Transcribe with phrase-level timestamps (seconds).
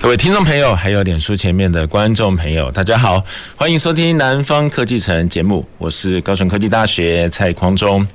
[0.00, 3.22] 各位听众朋友，还有脸书前面的观众朋友，大家好，
[3.56, 8.06] 欢迎收听《南方科技城》节目，我是高雄科技大学蔡匡忠。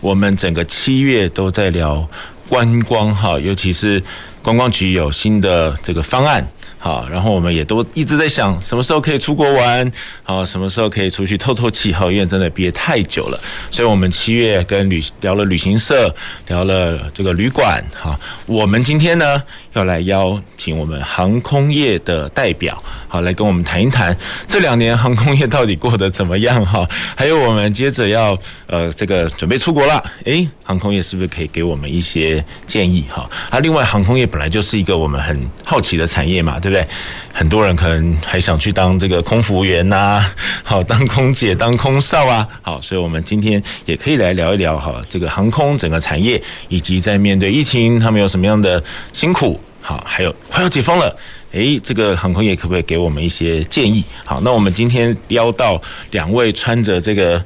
[0.00, 2.08] 我们整个七月都在聊
[2.48, 4.02] 观光哈，尤其是
[4.42, 6.44] 观光局有新的这个方案。
[6.78, 9.90] 好，然后我们也都一直在想，什么时候可以出国玩？
[10.22, 11.92] 好，什么时候可以出去透透气？
[11.92, 16.14] 好，因为真的憋太久了，所以我们七月跟旅聊了旅行社，
[16.46, 17.84] 聊了这个旅馆。
[17.94, 19.42] 好，我们今天呢
[19.72, 26.64] 要来邀请我们航空业的代表，好，来跟我们谈一谈这两年航空业到底过得怎么样？
[26.64, 33.04] 哈，还有我们接着要呃这个准备出国了，诶，航空业是不是可以给我们一些建议？
[33.10, 36.86] 哈，啊，另外航空业本来就是一个我们很好奇的产业嘛，对不对？
[37.32, 40.24] 很多人可能还想去当这个空服员呐，
[40.64, 51.16] 好，当空姐、当空少啊，好，所以我们今天也可以来聊一聊哈，这个航空整个产业，以及在面对疫情，他们有什么样的辛苦，好，还有快要解封了，
[51.52, 54.04] 诶，这个航空业可不可以给我们一些建议？
[54.24, 55.80] 好，那我们今天邀到
[56.10, 57.42] 两位穿着这个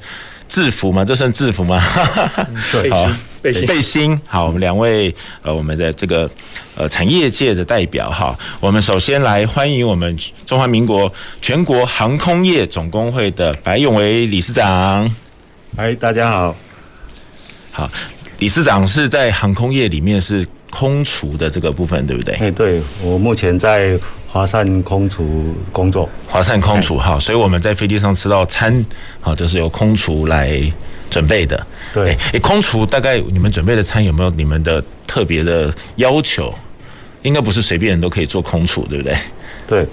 [0.48, 1.04] 制服吗？
[1.04, 1.82] 这算制服吗？
[2.72, 3.10] 对，好。
[3.42, 5.12] 背心，背心，好，我们两位
[5.42, 6.30] 呃，我们的这个
[6.76, 15.12] 呃产业界的代表哈，我们首先来欢迎我们中华民国全国航空业总工会的白永维理事长。
[15.76, 16.54] 嗨，大家好。
[17.72, 17.90] 好，
[18.38, 22.36] 理事长是在航空业里面是空厨的这个部分，对不对？
[22.36, 26.08] 哎，对，我目前在华善空厨工作。
[26.28, 28.84] 华善空厨哈，所以我们在飞机上吃到餐，
[29.20, 30.72] 好，就是由空厨来。
[31.12, 36.52] 准备的，对，哎，空厨大概你们准备的餐有没有你们的特别的要求？
[37.22, 39.16] 应该不是随便人都可以做空厨，对不对？
[39.68, 39.86] 对，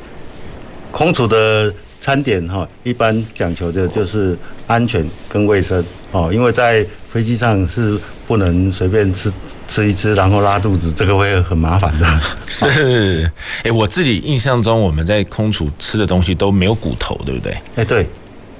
[0.91, 4.35] 空厨的餐点哈，一般讲求的就是
[4.65, 9.31] 安全跟卫生哦，因为在飞机上是不能随便吃
[9.67, 12.21] 吃一吃，然后拉肚子，这个会很麻烦的。
[12.47, 13.31] 是，
[13.63, 17.55] 哎，我自己印象中我们在空厨吃的东西都没有骨头，对不对？
[17.75, 18.07] 哎，对。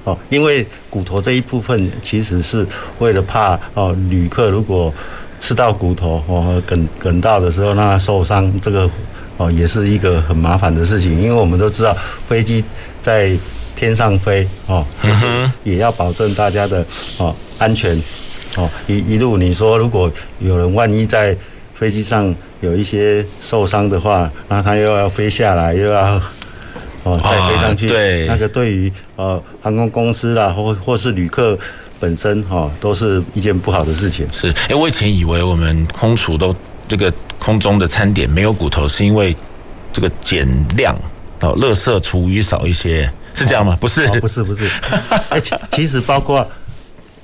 [0.10, 2.66] 哦，因为骨头这一部分其实是
[2.98, 4.92] 为了怕哦，旅客如果
[5.40, 8.90] 吃到骨头哦，梗梗到的时候，那受伤，这个
[9.38, 11.22] 哦也是一个很麻烦的事情。
[11.22, 11.96] 因为我们都知道
[12.28, 12.64] 飞机
[13.02, 13.32] 在
[13.76, 16.84] 天上飞哦，也是也要保证大家的
[17.20, 17.96] 哦安全
[18.58, 18.68] 哦。
[18.88, 21.36] 一一路你说，如果有人万一在
[21.76, 26.22] 飞机上有一些受伤的话，那他又要飞下来，又要。
[27.04, 31.58] 哦，再飞上去，对，那个对于呃航空公司啦，或或是旅客
[32.00, 34.28] 本身哈，都是一件不好的事情。
[34.32, 36.56] 是，哎，我以前以为我们空厨都
[36.88, 39.36] 这个空中的餐点没有骨头，是因为
[39.92, 40.96] 这个减量
[41.42, 43.78] 哦，垃圾厨余少一些，是这样吗？
[43.80, 44.70] 不是，不是，不是。
[45.30, 46.46] 哎，其实包括。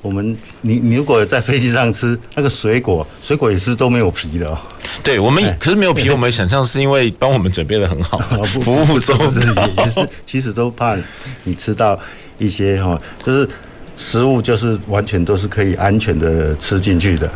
[0.01, 0.37] 我们，
[0.67, 4.57] 你你如果在飞机上吃那个水果，水果也是都没有皮的哦。
[5.03, 9.15] 对，我们可是没有皮， 我们想象是因为帮我们准备的很好，服务周
[9.53, 10.97] 到，也是其实都怕
[11.43, 11.99] 你吃到
[12.39, 13.47] 一些哈，就是
[13.95, 17.31] 食物就是完全都是可以安全的吃进去的，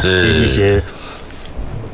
[0.00, 0.82] 是一些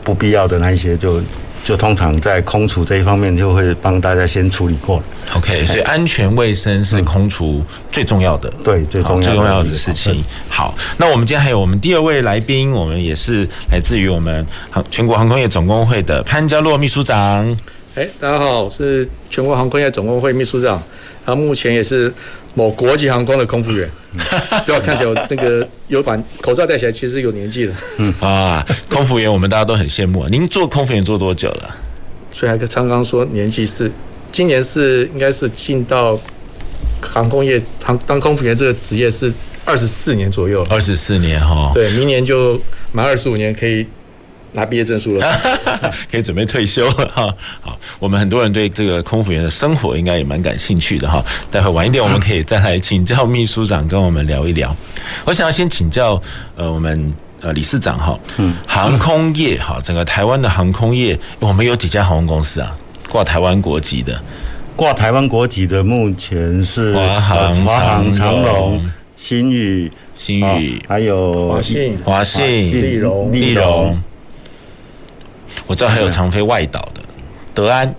[0.02, 1.20] 不必要的那一些就。
[1.62, 5.02] 就通常在空厨这一方面，就会帮大家先处理过。
[5.34, 7.62] OK，所以安全卫生是空厨
[7.92, 10.24] 最重要的，嗯、对，最重要最重要的事情。
[10.48, 17.56] 好，那我们今天还有我们第二位来宾，我们也是来自于我们航全国航空业总工会的潘家洛秘书长。
[17.94, 20.82] 哎，大家好，我是全国航空业总工会秘书长，
[21.24, 22.12] 他目前也是
[22.54, 23.88] 某国际航空的空服员。
[24.66, 27.74] 不要看起来我那个有把口罩戴起来，其实有年纪了。
[27.98, 30.26] 嗯啊，空服员我们大家都很羡慕。
[30.28, 31.76] 您做空服员做多久了？
[32.32, 33.90] 所以还刚刚说年纪是，
[34.32, 36.18] 今年是应该是进到
[37.00, 39.32] 航空业航当空服员这个职业是
[39.64, 40.66] 二十四年左右。
[40.68, 42.60] 二十四年哈，对，明年就
[42.90, 43.86] 满二十五年可以。
[44.52, 45.26] 拿毕业证书了，
[46.10, 47.34] 可以准备退休了 哈。
[47.60, 51.24] 好，我们很多人对这个空服员的生活应该也蛮感兴趣的哈。
[51.50, 54.74] 待会晚一点，我们可以再来请教秘书长跟我们聊一聊。
[55.24, 56.20] 我想要先请教
[56.56, 62.76] 呃，我们呃理事长哈，嗯，航空业哈，整个台湾的航空业，我们有几家航空公司啊？
[63.08, 64.20] 挂台湾国籍的，
[64.76, 74.00] 挂台湾国籍的目前是华航、华航、长荣、新宇、新宇，还有华信、华信、立荣、立荣。
[75.66, 77.02] 我知道还有常飞外岛的
[77.54, 77.94] 德安，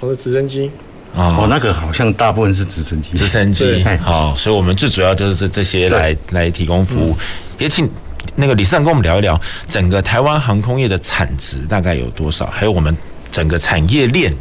[0.00, 0.70] 我的直升机
[1.14, 3.96] 啊哦，那个好像大部分是直升机，直升机对。
[3.98, 7.16] 好，所以我们最主要就是这这些来来提供服务。
[7.58, 7.88] 也请
[8.36, 12.46] 那个理事长跟我们聊一聊，整个台湾航空业的产值大概有多少？
[12.46, 12.96] 还有我们
[13.30, 14.32] 整个产业链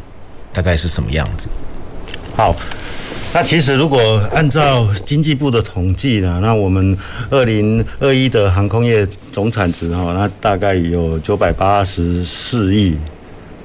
[0.51, 1.48] 大概是什么样子？
[2.36, 2.56] 好。
[3.35, 4.00] 那其实如果
[4.31, 6.95] 按照经济部的统计呢，那我们
[7.31, 12.95] 二零二一的航空业总产值哈，那大概有九百八十四亿，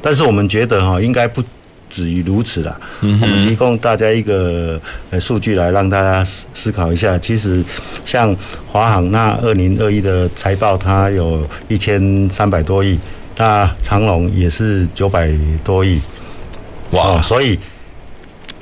[0.00, 1.44] 但是我们觉得哈，应该不
[1.90, 2.80] 止于如此啦。
[3.02, 4.80] 我们提供大家一个
[5.10, 7.62] 呃数据来让大家思思考一下，其实
[8.06, 8.34] 像
[8.72, 12.98] 华航那二零二一的财报，它有一千三百多亿，
[13.36, 15.30] 那长龙也是九百
[15.62, 16.00] 多亿，
[16.92, 17.58] 哇，所以。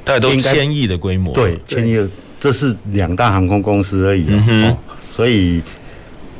[0.07, 1.99] 大概都千亿的规模，对，千亿，
[2.39, 4.79] 这是两大航空公司而已，嗯哦，
[5.13, 5.61] 所以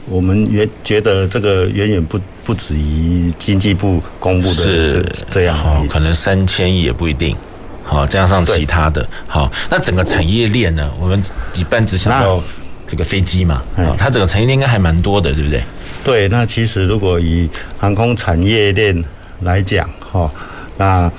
[0.09, 5.05] 我们也觉得这个远远不不止于经济部公布的是。
[5.29, 7.37] 这样，哦，可能三千亿也不一定，
[7.83, 10.89] 好，加上其他的，好，那整个产业链呢？
[11.01, 11.21] 我们
[11.57, 12.41] 一般只想到
[12.87, 15.61] 这个飞机嘛，啊，它整个产业链应该还蛮多的，对不对？
[16.05, 19.05] 对，那其实如果以航空产业链
[19.41, 20.31] 来讲，哈，
[20.79, 21.11] 那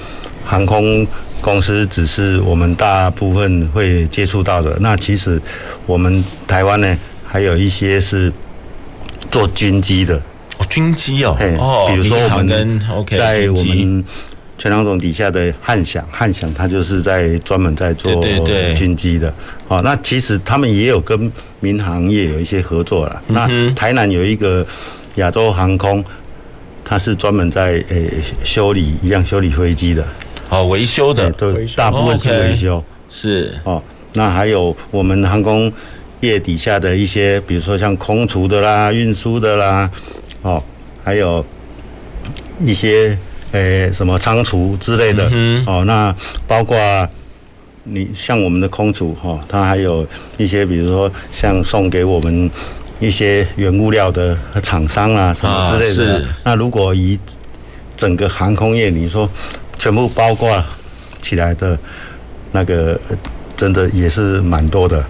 [0.48, 1.06] 航空。
[1.40, 5.40] 公司只是我们大部分会接触到的，那其实
[5.86, 8.34] 我们台湾呢，还有一些是
[9.30, 10.16] 做军机的
[10.58, 11.36] 哦，军机哦，
[11.88, 14.04] 比如说我们在我们
[14.58, 18.20] 全航总底下的汉翔，汉翔它就是在专门在做
[18.76, 19.32] 军机的，
[19.68, 23.22] 哦，那其实他们也有跟民航业有一些合作了。
[23.28, 24.66] 那台南有一个
[25.16, 26.04] 亚洲航空，
[26.84, 28.12] 它是专门在诶
[28.44, 30.04] 修理一样修理飞机的。
[30.50, 33.84] 哦，维修的，对，大部分是维修，是哦。
[34.14, 35.72] 那还有我们航空
[36.22, 39.90] 业底下的一些，比如说像空厨的啦、运输的啦，
[40.42, 40.64] 哦，
[41.04, 41.46] 还有
[42.64, 43.18] 一些
[43.52, 45.30] 诶什么仓储之类的，
[45.66, 46.16] 哦，那
[46.48, 46.78] 包括
[47.84, 50.08] 你像我们的空厨哈，它还有
[50.38, 52.50] 一些，比如说像送给我们
[53.00, 56.26] 一些原物料的厂商啊什么之类的。
[56.44, 57.20] 那如果以
[57.98, 59.30] 整个航空业，你说。
[59.78, 60.64] 全部包括
[61.22, 61.78] 起来的，
[62.52, 63.00] 那个
[63.56, 65.04] 真的也是蛮多的。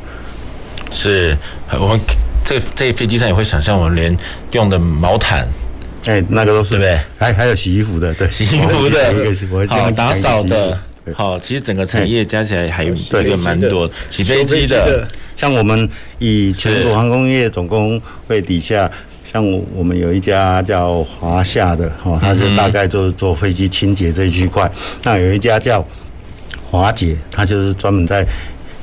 [0.92, 1.38] 是，
[1.80, 2.00] 我们
[2.44, 4.18] 这这飞机上也会想象，我们连
[4.52, 5.48] 用的毛毯，
[6.06, 7.00] 哎，那个都是对不对？
[7.18, 18.90] 还还有洗衣服的，对，洗衣服的，好打扫的，对好，其实整个产业加起来还有这个蛮多，洗飞机的，像我们以全国航空业总工会底下。
[19.32, 19.46] 像
[19.76, 24.70] 我们有一家叫华夏的，哈，它是大概就是做飞机清洁这一区块。
[25.04, 25.86] 那有一家叫
[26.64, 28.26] 华姐，它就是专门在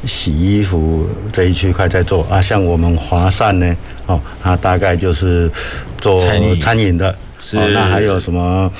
[0.05, 2.25] 洗衣服这一区块在做。
[2.31, 3.77] 啊，像我们华善呢，
[4.07, 5.51] 哦，它大概就是
[5.99, 6.21] 做
[6.61, 7.15] 餐饮的。
[7.41, 7.57] 是。
[7.57, 8.71] 那还有什么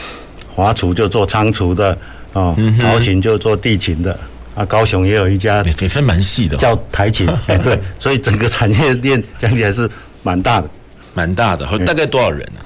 [0.55, 1.97] 华厨就做仓储的，
[2.35, 4.17] 哦，陶琴就做地勤的。
[4.55, 7.27] 啊，高雄也有一家，也分蛮细的，叫台勤。
[7.47, 9.91] 哎，对，所以整个产业链讲起来是
[10.23, 10.69] 蛮大的。
[11.15, 12.61] 蛮大的，大概多少人呢？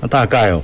[0.00, 0.62] 那、欸、大概哦，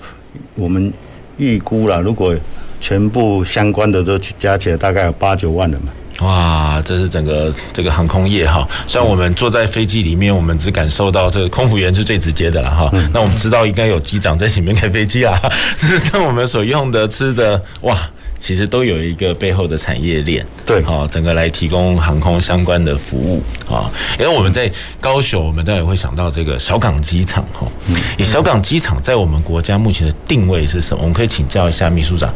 [0.56, 0.93] 我们
[1.38, 2.35] 预估了，如果
[2.79, 5.88] 全部相关的都加起来，大概有八九万人嘛。
[6.21, 8.69] 哇，这是整个这个航空业哈。
[8.87, 12.88] 像我们坐在飞机里面，我们只感受到这个空服员是最直接的了哈。
[12.93, 15.37] 嗯、那我们知道应该有机长在前面开飞机啊。
[15.76, 17.99] 事实上，我们所用的、吃的，哇。
[18.44, 23.90] 其实都有一个背后的产业链，对，好，整个来提供航空相关的服务啊。
[24.18, 27.66] 因为我们在高雄，我们当然会想到这个小港机场哈。
[28.18, 31.00] 以小港机场在我们国家目前的定位是什么？
[31.00, 32.30] 我们可以请教一下秘书长，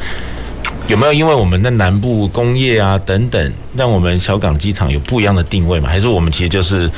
[0.87, 5.90] 有没有因为我们的南部工业啊等等，让我们小港机场有不一样的定位吗？
[5.90, 6.90] 还是我们其实就是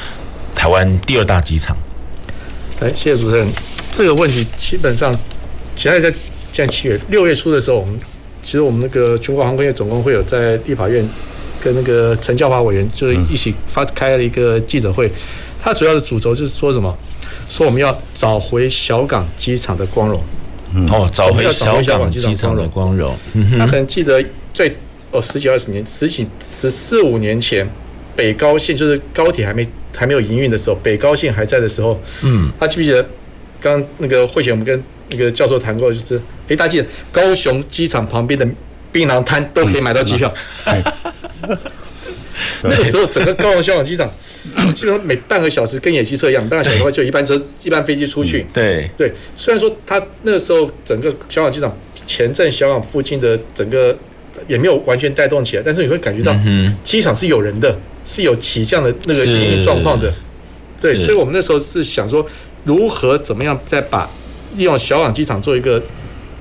[0.55, 1.77] 台湾第二大机场？
[2.79, 3.49] 来，谢谢主持人。
[3.91, 5.13] 这个问题基本上，
[5.75, 6.17] 现在在
[6.53, 7.99] 在七月六月初的时候，我们。
[8.43, 11.07] 其实我们那个全国航空业总工会有在立法院
[11.63, 15.11] 跟那个陈教华委员就是一起发开了一个记者会，
[15.63, 16.97] 他主要的主轴就是说什么？
[17.49, 20.21] 说我们要找回小港机场的光荣。
[20.89, 23.17] 哦，找回小港机场的光荣。
[23.59, 24.73] 他可能记得最
[25.11, 27.69] 哦十几二十年、十几十四五年前，
[28.15, 29.67] 北高线就是高铁还没
[29.97, 33.05] 还没有营运的时候，北高线还在的时候，嗯，他记不记得
[33.61, 36.21] 刚那个会前我们跟那个教授谈过，就是。
[36.49, 38.47] 哎，大家记得高雄机场旁边的
[38.91, 40.33] 槟榔摊都可以买到机票。
[42.63, 44.11] 那个时候，整个高雄香港机场
[44.75, 48.47] 基本上每半个小时跟野鸡车一样，半个小时的话就一班车、一班飞机出去。
[48.53, 51.77] 对对，虽然说他那个时候整个香港机场
[52.07, 53.97] 前镇小港附近的整个
[54.49, 56.35] 也没有完全带动起来，但是你会感觉到
[56.83, 60.13] 机场是有人的，是有起降的那个营运状况的。
[60.81, 62.27] 对，所以我们那时候是想说，
[62.65, 64.11] 如何怎么样再把
[64.57, 65.83] 利用小港机场做一个。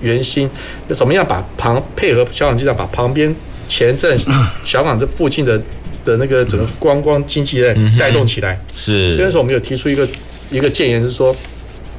[0.01, 0.50] 圆心，
[0.96, 3.36] 怎么样把旁配合小港机场把旁边
[3.68, 4.18] 前镇
[4.63, 5.62] 小港这附近的
[6.06, 8.58] 的那个整个观光经济带带动起来。
[8.74, 10.08] 是，所以那时候我们有提出一个
[10.50, 11.36] 一个建言，是说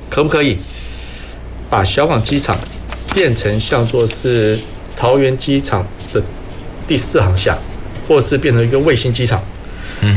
[0.08, 0.56] 可不可以
[1.68, 2.58] 把小港机场
[3.12, 4.58] 变成像做是
[4.96, 6.22] 桃园机场的
[6.88, 7.54] 第四航厦，
[8.08, 9.42] 或是变成一个卫星机场，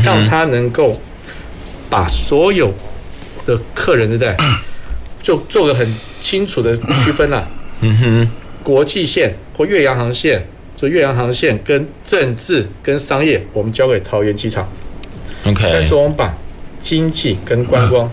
[0.06, 0.98] 让它能够
[1.90, 2.74] 把所有
[3.46, 4.36] 的客人对不对，
[5.24, 7.48] 就做个很清楚的区分了。
[7.82, 8.30] 嗯哼，
[8.62, 14.70] 国际线或岳阳航线，就岳阳航线跟政治跟商业，我们交给桃园机场。
[15.46, 16.38] OK，但是我们把
[16.80, 18.10] 经济跟观光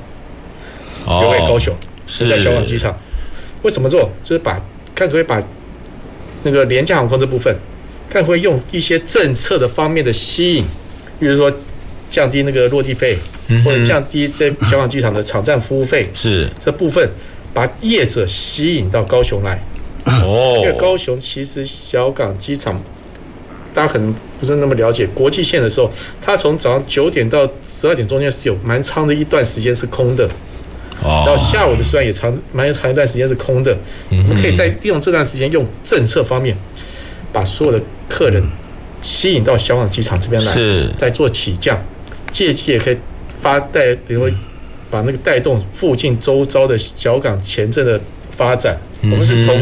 [1.06, 1.76] 留给高雄，
[2.06, 2.98] 是在小港机场。
[3.62, 4.10] 为什么做？
[4.24, 4.60] 就是把
[4.94, 5.42] 看可以把
[6.44, 7.54] 那个廉价航空这部分，
[8.08, 10.64] 看可不可以用一些政策的方面的吸引，
[11.18, 11.52] 比如说
[12.08, 13.18] 降低那个落地费，
[13.64, 16.48] 或者降低这小港机场的场站服务费，是。
[16.58, 17.08] 这部分。
[17.52, 19.60] 把业者吸引到高雄来，
[20.04, 22.80] 哦，因为高雄其实小港机场，
[23.74, 25.04] 大家可能不是那么了解。
[25.08, 25.90] 国际线的时候，
[26.22, 30.24] 它从早上九点到十二点中间是有蛮长的一段时间是空的，
[31.02, 33.76] 哦，然后下午的时段也长蛮长一段时间是空的。
[34.10, 36.56] 我们可以在利用这段时间，用政策方面
[37.32, 38.40] 把所有的客人
[39.02, 41.76] 吸引到小港机场这边来，是，再做起降，
[42.30, 42.96] 借机也可以
[43.40, 44.36] 发带，比如说。
[44.92, 48.00] 把那个带动附近周遭的小港前镇的
[48.32, 49.56] 发展，我们是从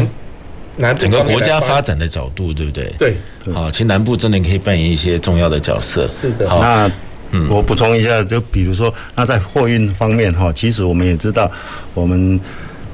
[0.77, 2.91] 南部整个国家发展的角度，对不对？
[2.97, 3.15] 对，
[3.53, 6.07] 好，其实南部真的可以扮演一些重要的角色。
[6.07, 6.49] 是的。
[6.49, 6.91] 好，那
[7.47, 11.51] 我补充一下，就比如说，那在货运方面哈，其实我们也知道，
[11.93, 12.39] 我们。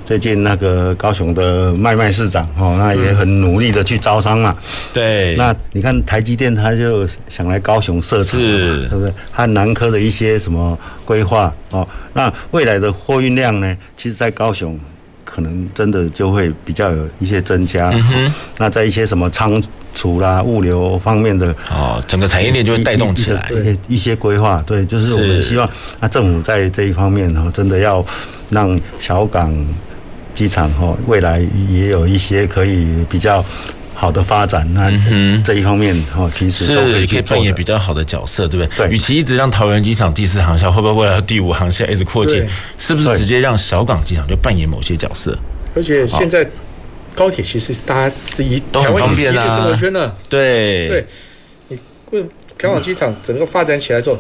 [0.05, 4.55] 最近那个高雄的麦麦市长哦，那也很努力的去招商嘛。
[4.93, 5.35] 对。
[5.35, 9.11] 那你看台积电，他就想来高雄设厂，是不是？
[9.31, 11.87] 和南科的一些什么规划哦？
[12.13, 13.75] 那未来的货运量呢？
[13.97, 14.79] 其实，在高雄
[15.23, 17.89] 可能真的就会比较有一些增加。
[17.89, 19.59] 嗯那在一些什么仓
[19.95, 23.43] 储啦、物流方面的哦，整个产业链就会带动起来。
[23.49, 25.67] 对，一些规划，对，就是我们希望
[25.99, 28.05] 那政府在这一方面哦，真的要
[28.51, 29.51] 让小港。
[30.35, 33.43] 机场哈，未来也有一些可以比较
[33.93, 34.67] 好的发展。
[34.73, 34.91] 那
[35.43, 38.87] 这一方面哈，其实都可以可以扮演比较好的角色，对不对？
[38.87, 38.93] 对。
[38.93, 42.47] 与其一直让桃园机场第四航校，会不会未来第五航校一直扩建？
[42.77, 45.35] 是不是直接让小港机场就扮演某些角色？
[45.73, 46.45] 而且现在
[47.15, 50.13] 高铁其实大家是以都很方便啊，生活圈了。
[50.29, 51.05] 对对，
[51.69, 51.79] 你
[52.11, 52.29] 问
[52.61, 54.19] 小港机场整个发展起来之后。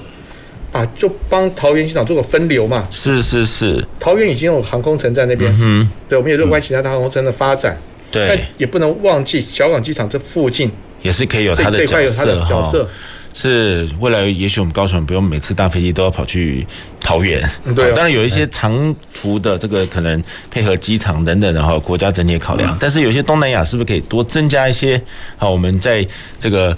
[0.75, 2.85] 啊，就帮桃园机场做个分流嘛。
[2.91, 5.49] 是是是，桃园已经有航空城在那边。
[5.61, 7.77] 嗯，对，我们也乐观其他的航空城的发展。
[8.11, 10.69] 对，但也不能忘记小港机场这附近
[11.01, 12.87] 也是可以有它的角色哈。
[13.33, 16.67] 是未来也许我们高雄不用每次搭飞机都要跑去
[16.99, 17.49] 桃园。
[17.73, 22.75] 对，当然有一些长途的这个可能配合机场等等的哈，国家整体考量。
[22.77, 25.01] 但是有些东南亚是不是可以多增加一些？
[25.37, 26.05] 好，我们在
[26.37, 26.77] 这个。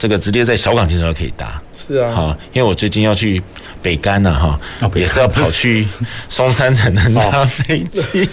[0.00, 3.40] 这个直接在小港机场都可以搭，是啊，好，因为我最近要去
[3.80, 4.60] 北竿了，哈，
[4.96, 5.86] 也是要跑去
[6.28, 8.28] 松山才能搭飞机，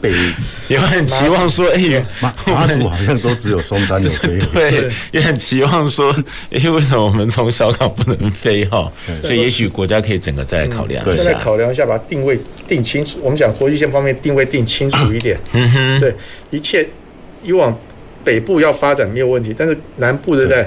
[0.00, 0.12] 北。
[0.66, 6.10] 也很期望说，哎，马马祖好像都只有松山有飞， 对，也很期望说，
[6.50, 8.90] 哎，为什么我们从小港不能飞哈？
[9.22, 13.18] 所以也许国家可以整个再来考量一下，再考量一下，把定位定清楚。
[13.22, 16.14] 我们讲国际线方面定位定清楚一点，嗯哼，对，
[16.50, 16.88] 一切
[17.44, 17.78] 以往。
[18.24, 20.66] 北部要发展没有问题，但是南部对不对？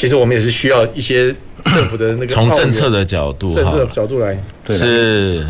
[0.00, 1.30] 其实我们也是需要一些
[1.74, 4.34] 政府的那个从政策的角度，政策的角度来。
[4.70, 5.46] 是，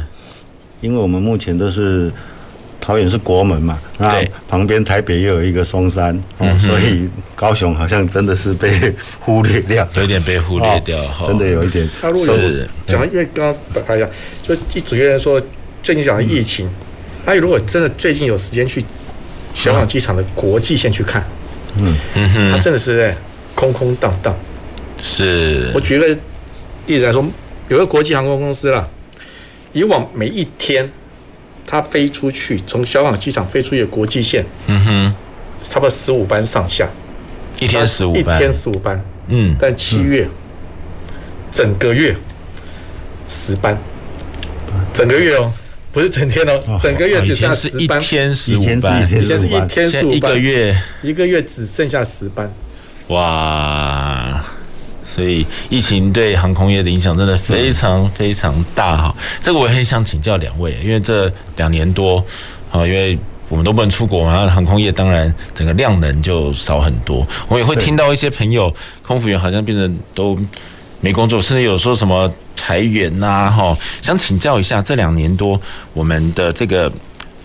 [0.80, 2.10] 因为我们目前都是
[2.80, 6.20] 桃园是国门嘛，那旁边台北又有一个松山，
[6.60, 11.88] 所以高雄好像真的是被忽略掉，有点被忽略掉，真的有一点。
[12.02, 12.36] 他如果
[12.88, 14.10] 讲，因为刚刚打开一下，
[14.42, 15.40] 就一组人说
[15.80, 16.68] 最近讲的疫情，
[17.24, 18.84] 他如果真的最近有时间去。
[19.52, 21.24] 小港机场的国际线去看，
[21.76, 21.92] 嗯。
[22.14, 23.16] 嗯哼，它真的是在
[23.60, 24.34] 空空荡荡。
[25.02, 26.08] 是，我举个
[26.86, 27.22] 例子来说，
[27.68, 28.88] 有个国际航空公司啦，
[29.74, 30.90] 以往每一天
[31.66, 35.14] 它飞出去，从小港机场飞出去的国际线，嗯哼，
[35.62, 36.88] 差不多十五班上下，
[37.60, 40.26] 一天十五班，一天十五班，嗯，但七月
[41.52, 42.16] 整个月
[43.28, 43.78] 十班，
[44.94, 45.52] 整个月哦。
[45.92, 52.48] 不是整天哦，整个月只剩下十班，一天十五班，以前是一天十五班，一个月一个月只剩下十班，
[53.10, 54.44] 哇！
[55.04, 59.14] 所以疫情对航空业的影响真的非常非常大哈。
[59.40, 62.24] 这个我也很想请教两位，因为这两年多
[62.70, 67.26] 啊，因为我们都不能出国嘛，航空业当然整个量能就少很多。
[67.48, 70.38] 我也会听到一些朋友，空服员好像变得都。
[71.02, 75.58] 没工作，甚至有说什么裁员呐，哈，想请教一下，这两年多
[75.94, 76.92] 我们的这个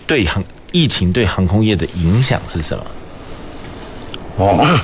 [0.06, 2.84] 对航疫情对航空业的影响是什么？
[4.36, 4.78] 哦，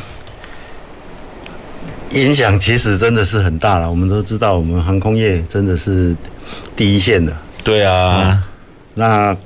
[2.13, 3.89] 影响其实真的是很大了。
[3.89, 6.15] 我们都知道，我们航空业真的是
[6.77, 7.35] 第一线的。
[7.65, 8.43] 对啊，嗯、
[8.95, 9.37] 那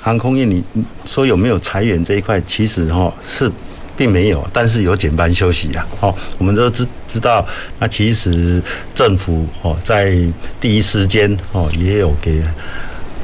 [0.00, 0.64] 航空业你
[1.04, 2.40] 说有没有裁员这一块？
[2.40, 3.50] 其实哈是
[3.96, 5.86] 并没有，但是有减班休息啊。
[6.00, 7.46] 哦，我们都知知道，
[7.78, 8.60] 那其实
[8.92, 10.16] 政府哦在
[10.60, 12.42] 第一时间哦也有给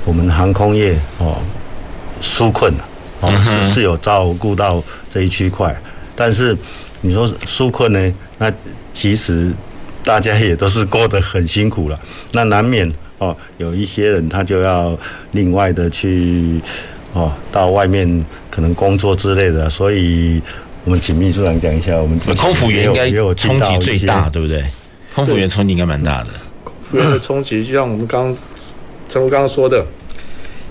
[0.04, 1.38] 我们航空业哦
[2.20, 2.72] 纾困
[3.20, 5.76] 哦是是有照顾到这一区块，
[6.14, 6.56] 但是。
[7.04, 8.14] 你说纾困呢？
[8.38, 8.50] 那
[8.94, 9.52] 其实
[10.02, 12.00] 大家也都是过得很辛苦了。
[12.32, 14.98] 那难免哦，有一些人他就要
[15.32, 16.58] 另外的去
[17.12, 19.68] 哦，到外面可能工作之类的。
[19.68, 20.40] 所以，
[20.82, 24.64] 我们请秘书长讲一下，我们空服员应该冲击最大，对不对？
[25.14, 26.30] 空服员冲击应该蛮大的。
[26.64, 28.36] 空服员的冲击，就像我们刚刚
[29.10, 29.84] 陈如刚刚说的，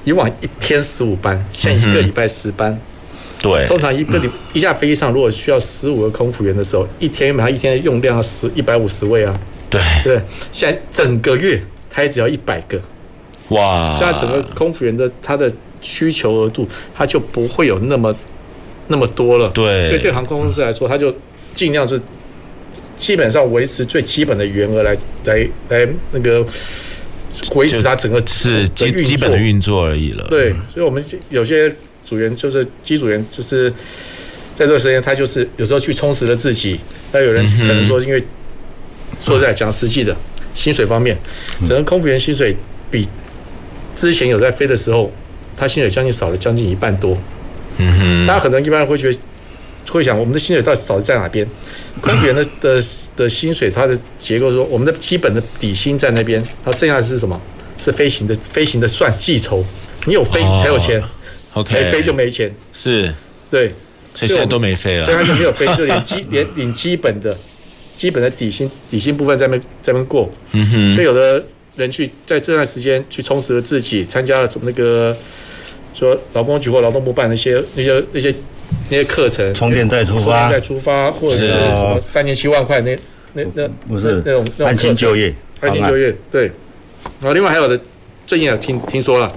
[0.03, 2.75] 以往一天十五班，现在一个礼拜十班。
[3.43, 4.17] 对，通常一个
[4.53, 9.37] 一架飞机上，如果需要十五个空服员的时候，一天基本上一天的用量要十一百五十位啊。
[9.69, 10.21] 对对，
[10.53, 12.79] 现在整个月它也只要一百个。
[13.49, 13.93] 哇！
[13.99, 18.15] 现在整个空服员的它的需求额度，它就不会有那么
[18.87, 19.49] 那么多了。
[19.49, 21.13] 对，所以对航空公司来说，它就
[21.53, 21.99] 尽量是
[22.95, 24.95] 基本上维持最基本的员额来
[25.25, 26.45] 来来那个
[27.55, 30.25] 维持它整个是基基本的运作而已了。
[30.29, 31.75] 对，所以我们有些。
[32.03, 33.69] 组员就是机组员，就是
[34.55, 36.79] 在这个时间，他就是有时候去充实了自己。
[37.11, 38.23] 那有人可能说，因为
[39.19, 40.15] 说实在讲实际的，
[40.53, 41.17] 薪水方面，
[41.65, 42.55] 整个空服员薪水
[42.91, 43.07] 比
[43.95, 45.11] 之前有在飞的时候，
[45.55, 47.17] 他薪水将近少了将近一半多。
[47.77, 49.19] 嗯哼，大家可能一般会觉得
[49.89, 51.47] 会想，我们的薪水到底少在哪边？
[52.01, 52.83] 空服员的的
[53.15, 57.39] 的薪水，它的结构说，我们的基本的底薪在那边，它剩下的是什么？
[57.75, 59.65] 是飞行的飞行的算计酬，
[60.05, 61.03] 你有飞才有钱。
[61.53, 63.13] OK，没飞就没钱，是，
[63.51, 63.71] 对，
[64.15, 67.37] 所以现在都没飞了，所以他就没有飞，就连基 连领基本的、
[67.95, 71.43] 基本的底薪底薪部分在那在那过，嗯哼，所以有的
[71.75, 75.15] 人去在这段时间去充实了自己，参加了什么那个
[75.93, 78.33] 说劳工局或劳动部办那些那些那些
[78.89, 82.97] 那些课程，充电再出发，充电再出发，或者是什么三年七万块那
[83.33, 86.51] 那那不是那种安心就业，安心就业，对，
[87.19, 87.79] 然后另外还有的
[88.25, 89.31] 最近也听听说了。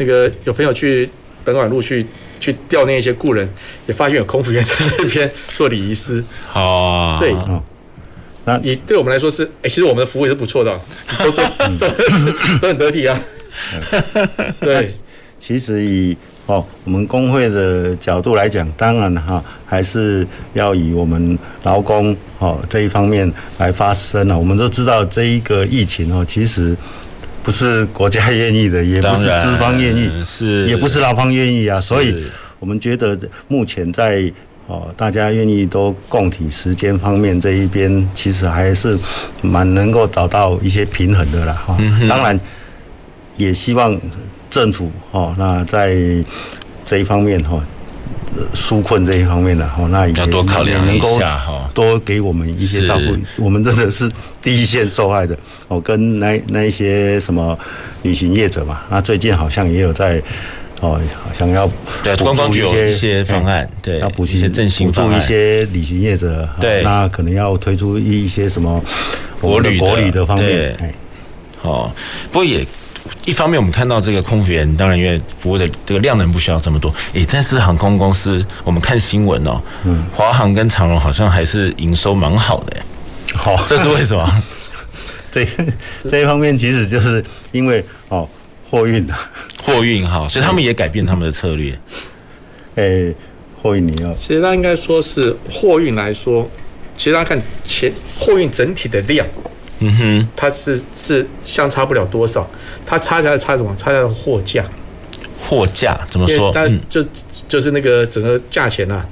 [0.00, 1.06] 那个有朋友去
[1.44, 2.04] 本馆路去
[2.40, 3.46] 去调那些故人，
[3.86, 6.24] 也发现有空服员在那边做礼仪师。
[6.54, 7.34] 哦，对，
[8.46, 10.80] 那你对我们来说是，哎，其实我们的服务也是不错的，
[11.20, 11.42] 都是
[11.78, 11.86] 都
[12.62, 13.20] 都很得体啊。
[14.60, 14.88] 对，
[15.38, 24.38] 其实以哦我们工会的角度来讲，当然哈还是要以我们劳工哦这一方面来发声了。
[24.38, 26.74] 我们都知道这一个疫情哦，其实。
[27.42, 31.80] 不是国家愿意的，也不是资方愿意，是也不是劳方愿意啊。
[31.80, 32.24] 所以，
[32.58, 34.30] 我们觉得目前在
[34.66, 38.98] 哦，大家愿意都共体时间方面这一边，其实还是
[39.42, 41.52] 蛮能够找到一些平衡的啦。
[41.54, 41.76] 哈，
[42.08, 42.38] 当然
[43.36, 43.98] 也希望
[44.48, 45.96] 政府哦，那在
[46.84, 47.64] 这一方面哈。
[48.54, 53.44] 纾困这一方面的哈，那也要多考量一下哈，多给我们一些照顾。
[53.44, 54.10] 我们真的是
[54.42, 55.36] 第一线受害的
[55.68, 57.58] 哦，跟那那一些什么
[58.02, 60.22] 旅行业者嘛，那最近好像也有在
[60.80, 61.00] 哦，
[61.36, 61.68] 想要
[62.02, 68.82] 对官方有一些方案，对，要补一些振兴补助一些旅行业者，对，那可能要推出一些什么
[69.40, 70.94] 国旅国旅的方面，哎，
[71.62, 71.90] 哦，
[72.30, 72.66] 不过也。
[73.26, 82.76] 一方面，我们看到这个空服员，当然因为服务的这个量能不需要这么多，诶，但是航空公司，我们看新闻哦，嗯，华航跟长荣好像还是营收蛮好的，
[83.34, 84.42] 好，这是为什么？
[85.30, 85.46] 这
[86.10, 88.28] 这一方面其实就是因为哦，
[88.68, 89.14] 货运的
[89.62, 91.78] 货运哈，所以他们也改变他们的策略。
[92.76, 93.14] 诶，
[93.62, 96.48] 货运你要，其实他应该说是货运来说，
[96.96, 99.26] 其实大家看前货运整体的量。
[99.80, 102.48] 嗯哼，它是是相差不了多少，
[102.86, 103.74] 它差在差什么？
[103.76, 104.64] 差在货价。
[105.42, 106.52] 货价怎么说？
[106.52, 107.04] 它就
[107.48, 109.08] 就是那个整个价钱呐、啊。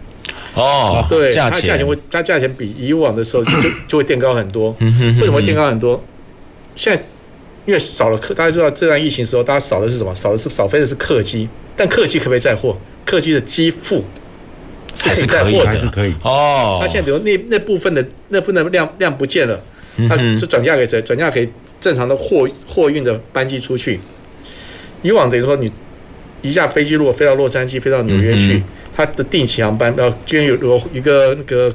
[0.55, 3.53] 哦，对，它价钱会，它价钱比以往的时候就
[3.89, 4.77] 就会垫高很多。
[4.81, 6.03] 为什么会垫高很多？
[6.77, 7.03] 现在
[7.65, 10.15] 因为少了客，大家知道这段疫情的时候，大家少的是什么？
[10.15, 12.77] 少的是少飞的是客机，但客机可不可以载货？
[13.07, 14.05] 客机的机腹
[14.95, 16.79] 是可以载货的，还是可以哦。
[16.81, 19.59] 它现在比如那那部分的那部分的量量不见了。
[20.07, 21.01] 它就转嫁给谁？
[21.01, 21.49] 转嫁给
[21.81, 23.99] 正常的货货运的班机出去。
[25.03, 25.71] 以往等于说，你
[26.43, 28.63] 一架飞机如果飞到洛杉矶、飞到纽约去，
[28.95, 31.73] 它的定期航班，然后今天有有一个那个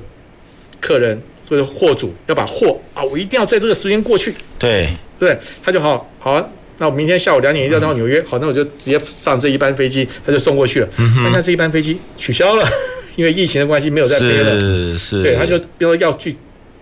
[0.80, 4.34] 客人或者货主要把货啊，我一定要在这个时间过去。
[4.60, 6.46] 对对，他就好好啊，
[6.80, 10.90] 那我明天下午两点一定要到纽约，好，那我就直接上这一班飞机，他就送过去了。
[10.98, 12.68] 那现在这一班飞机取消了，
[13.16, 16.36] 因为疫情的关系没有再飞了，是是，对，他就比如说要去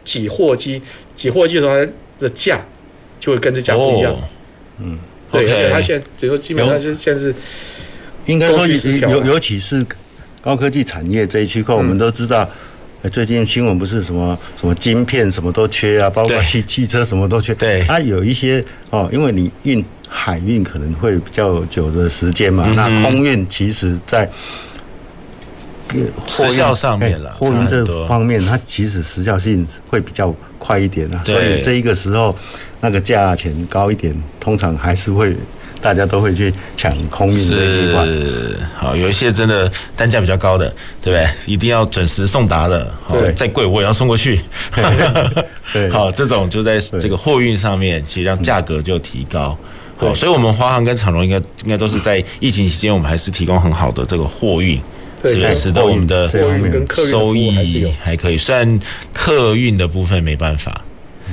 [0.04, 0.82] 挤货机，
[1.22, 2.60] 挤货机的时候它的价
[3.20, 4.12] 就会跟这价不一样。
[4.12, 4.20] 哦、
[4.80, 4.98] 嗯，
[5.32, 7.34] 对，而且他现在比如说基本上是现在是
[8.26, 9.86] 应该说尤尤其是
[10.42, 12.50] 高科技产业这一区块，我们都知道。
[13.12, 17.52] 最近新闻不是什么什么晶片什么都缺啊，包括汽汽车什么都缺。
[17.56, 24.30] 对，它有一些哦，因为你运海运可能会比较久的时间嘛，那空运其实在
[26.28, 32.36] 时效上面了，货运这方面它其实时效性会比较快一点啊，所以这一个时候
[32.82, 35.36] 那个价钱高一点，通常还是会。
[35.84, 40.72] 大家都会去抢空运的情况，是好，有一些真的单价比较高的，
[41.02, 41.28] 对不对？
[41.52, 44.40] 一定要准时送达的，好，再贵我也要送过去。
[45.74, 49.58] 对， 好，这种就在这个货运上面，其实让价格就提高。
[49.98, 54.80] 好，所以我们华航跟长荣应该应该都是在疫情期间，我们还是提供很好的这个货运，
[55.30, 56.30] 是不是使得我们的
[56.90, 57.52] 收益
[58.02, 58.38] 还可以？
[58.38, 58.80] 虽然
[59.14, 60.84] 客运的部分没办法，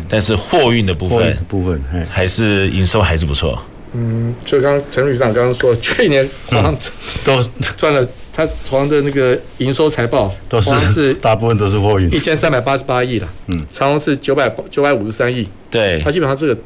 [0.09, 3.61] 但是货运的部分部分还是营收还是不错。
[3.94, 6.77] 嗯，就刚陈旅长刚刚说，去年好像
[7.24, 7.42] 都
[7.77, 13.29] 赚了，他华航的那个营收财报都是大部分都是货运，一千三百八十八亿了。
[13.46, 15.48] 嗯，长荣是九百九百五十三亿。
[15.70, 16.57] 对，它基本上这个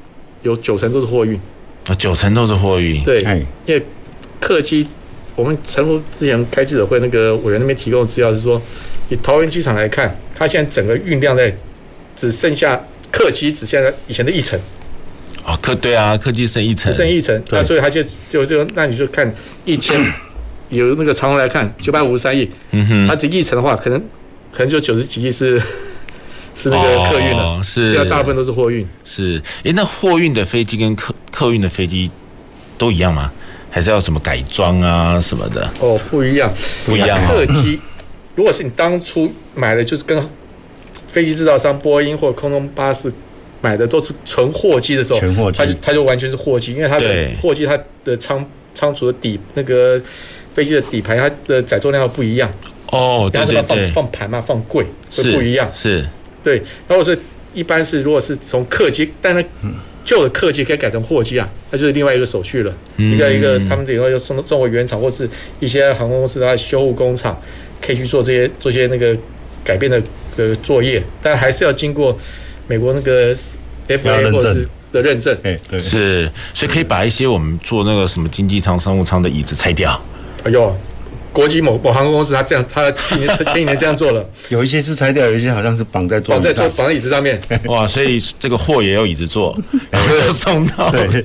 [0.43, 1.41] 有九成都是货运。
[1.87, 3.03] 啊，九成都是货运。
[3.05, 3.23] 对，
[3.67, 3.81] 因为
[4.41, 4.87] 客机，
[5.35, 8.61] 我们陈如之前开记者会，那个委员那边提供的资料是说，
[9.09, 11.55] 以桃园机场来看，它现在整个运量在
[12.15, 12.79] 只剩下
[13.11, 14.59] 客机只剩下以前的一成。
[15.45, 20.01] 哦，客对啊，客机剩一层，剩一层，那所以他就就就那你就看一千，
[20.69, 23.99] 有那个长荣来看九百五十三亿，嗯哼，它只一层的话，可能
[24.53, 25.59] 可能就九十几亿是
[26.55, 27.87] 是那个客运了，哦、是。
[27.87, 28.87] 现在大部分都是货运。
[29.05, 32.09] 是，哎，那货运的飞机跟客客运的飞机
[32.79, 33.33] 都一样吗？
[33.73, 35.69] 还是要什么改装啊什么的？
[35.81, 36.53] 哦，不一样，
[36.87, 37.19] 不一样。
[37.27, 37.81] 客机，
[38.37, 40.25] 如果是你当初买的就是跟
[41.11, 43.13] 飞机制造商波音或空中巴士。
[43.65, 50.03] 买的都是纯货机的时候，它就它就完全是货机，因为它的货机它的仓仓储的底那个
[50.53, 52.53] 飞机的底盘，它的载重量不一样
[52.87, 56.05] 哦，对对对，放放盘嘛，放柜会不一样，是，
[56.43, 56.61] 对。
[56.89, 57.17] 然后是
[57.55, 59.45] 一般是如果是从客机，但是
[60.05, 65.29] 旧的客机可以改成货机啊，那就是另外一个手续了，一个一个他们等于要送送回原厂，或是
[65.61, 67.41] 一些航空公司的修护工厂
[67.81, 69.17] 可以去做这些做些那个
[69.65, 70.03] 改变的
[70.37, 72.19] 呃作业，但还是要经过。
[72.69, 73.35] 美国那个
[73.89, 80.01] FAA 或者是的认证，哎，对，是，所以可以把一些我们做那个什么经济舱、商务舱的椅子拆掉。
[80.45, 80.75] 哎呦，
[81.33, 84.25] 国际某某航空公司他这样，他去年前一年这样做了。
[84.51, 87.41] 有一些是拆掉，有一些好像是绑在桌绑在坐绑在椅子上面。
[87.67, 89.59] 哇，所以这个货也有椅子坐，
[89.91, 91.25] 然后就送到对，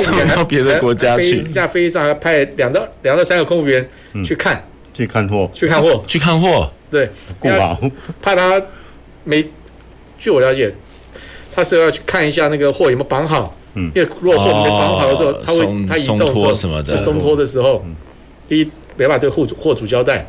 [0.00, 1.42] 送到别的国家去。
[1.44, 3.86] 架飞机上还派两到两到三个空服员
[4.24, 6.70] 去看，去看货，去看货， 去看货。
[6.90, 7.80] 对，顾好，
[8.20, 8.60] 怕他
[9.24, 9.44] 没。
[10.18, 10.72] 据我了解，
[11.52, 17.44] 他是要去看一下那个货有没有绑好，嗯，因为如果货没绑好的时候，他会他移动的时候，松脱的。
[17.44, 17.84] 时候，
[18.48, 20.26] 第一没办法对货主货主交代，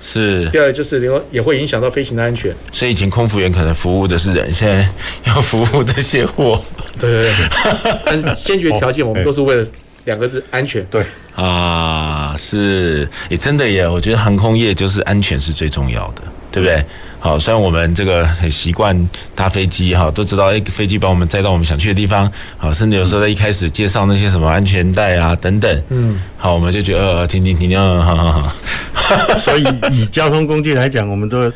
[0.00, 2.54] 是，第二就是因为也会影响到飞行的安全。
[2.72, 4.88] 所以以前空服员可能服务的是人，现在
[5.26, 6.62] 要服务这些货，
[6.98, 9.66] 对对对，但是先决条件我们都是为了
[10.04, 11.04] 两个字安全，对
[11.36, 16.84] 啊，是，也真的耶，我觉得航空业就是安全是最重要的，对不对？
[17.20, 29.38] 好，虽然我们这个很习惯搭飞机哈，都知道哎，飞机把我们载到我们想去的地方，好，甚至有时候在一开始介绍那些什么安全带啊等等，嗯，好，我们就觉得呃，停停停停，好好好。
[29.38, 31.52] 所以以交通工具来讲，我们都。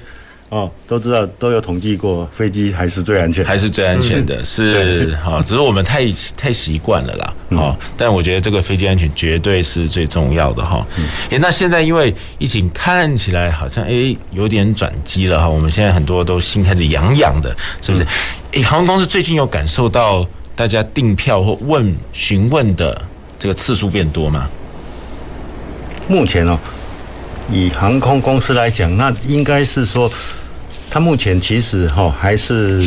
[0.51, 6.05] 哦，都知道都有统计过，飞机还是最安全，还是最安全的，嗯、是好，只是我们太
[6.37, 10.85] 太习惯了啦，好、嗯，但我觉得这个飞机安全绝对是最重要的哈。
[10.97, 18.05] 嗯，哎，那现在因为疫情看起来好像哎有点转机了哈，我们现在很多都心开始痒痒的，是不是？
[18.53, 23.01] 哎，航空公司最近有感受到大家订票或问询问的
[23.39, 24.49] 这个次数变多吗？
[26.09, 26.59] 目前哦，
[27.53, 30.11] 以航空公司来讲，那应该是说。
[30.91, 32.85] 它目前其实哈还是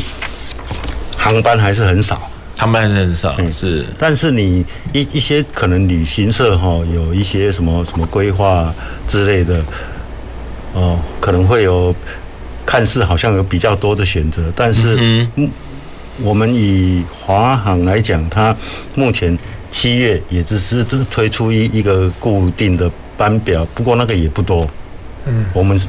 [1.17, 2.21] 航班还是很少，
[2.57, 8.73] 航班很少是，但是你一一些可能旅行社哈有一些什么什么规划
[9.07, 9.63] 之类的，
[10.73, 11.95] 哦，可能会有
[12.65, 14.97] 看似好像有比较多的选择，但是
[15.35, 15.49] 嗯，
[16.21, 18.53] 我们以华航来讲，它
[18.95, 19.37] 目前
[19.71, 24.69] 七月也只是推出一一个固定的班表，不过那个也不多。
[25.25, 25.79] 嗯，我们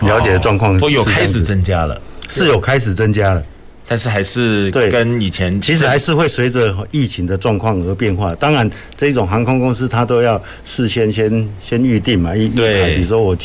[0.00, 3.42] 了解的状况，都有开始增加了，是有开始增加了，
[3.86, 8.34] 但是还是对跟以前其实还是会随着疫情的状况而变化。
[8.36, 13.36] 当然，这种航空公司它都要事先先先预定嘛，一对一台，比如说我，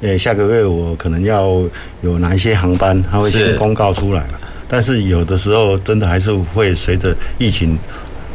[0.00, 1.62] 呃，下个月我可能要
[2.02, 4.40] 有哪一些航班，它会先公告出来了。
[4.68, 7.78] 但是有的时候真的还是会随着疫情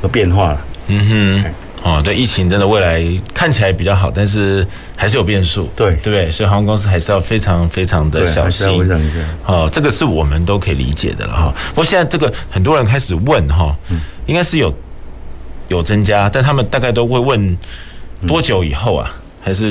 [0.02, 0.66] 而变化了。
[0.88, 1.54] 嗯哼。
[1.84, 4.66] 哦，对，疫情真的未来看起来比较好，但是
[4.96, 6.30] 还是有变数，对对不对？
[6.30, 8.68] 所以航空公司还是要非常非常的小心。
[9.46, 11.54] 哦，这个是我们都可以理解的了哈。
[11.70, 13.76] 不过现在这个很多人开始问哈，
[14.28, 14.72] 应该是有
[15.70, 17.58] 有增加，但他们大概都会问
[18.28, 19.12] 多久以后啊？
[19.44, 19.70] 还是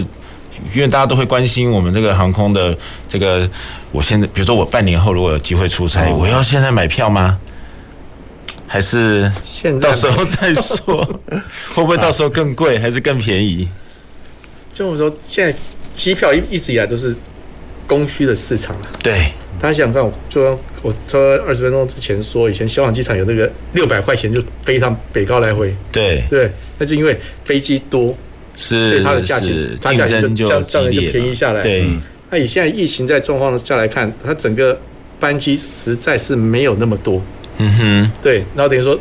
[0.75, 3.49] 因为大家都会关心我们这个航空的这个，
[3.93, 7.39] 我现在比如说我半年后如果有机会出差，我要现在买票吗？
[8.73, 9.29] 还是
[9.81, 11.05] 到时候再说，
[11.75, 13.69] 会不会到时候更贵，还是更便宜？
[14.73, 15.59] 就我说，现在
[15.97, 17.13] 机票一一直以来都是
[17.89, 18.87] 供需的市场了。
[19.03, 25.75] 对，大家想想看，我就我车二十分钟之前说，以前小港机场有那个六百块钱就飞一趟北高来回。
[25.91, 28.17] 对对，那是因为飞机多，
[28.55, 31.61] 是所以它的价钱它价钱就这样这样就便宜下来。
[31.61, 31.91] 对，
[32.31, 34.79] 那以现在疫情在状况下来看，它整个
[35.19, 37.21] 班机实在是没有那么多。
[37.63, 38.99] 嗯哼，对，然后等于说，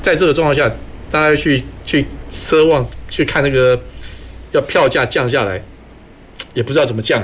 [0.00, 0.66] 在这个状况下，
[1.10, 3.78] 大家去去奢望去看那个
[4.52, 5.62] 要票价降下来，
[6.54, 7.22] 也不知道怎么降。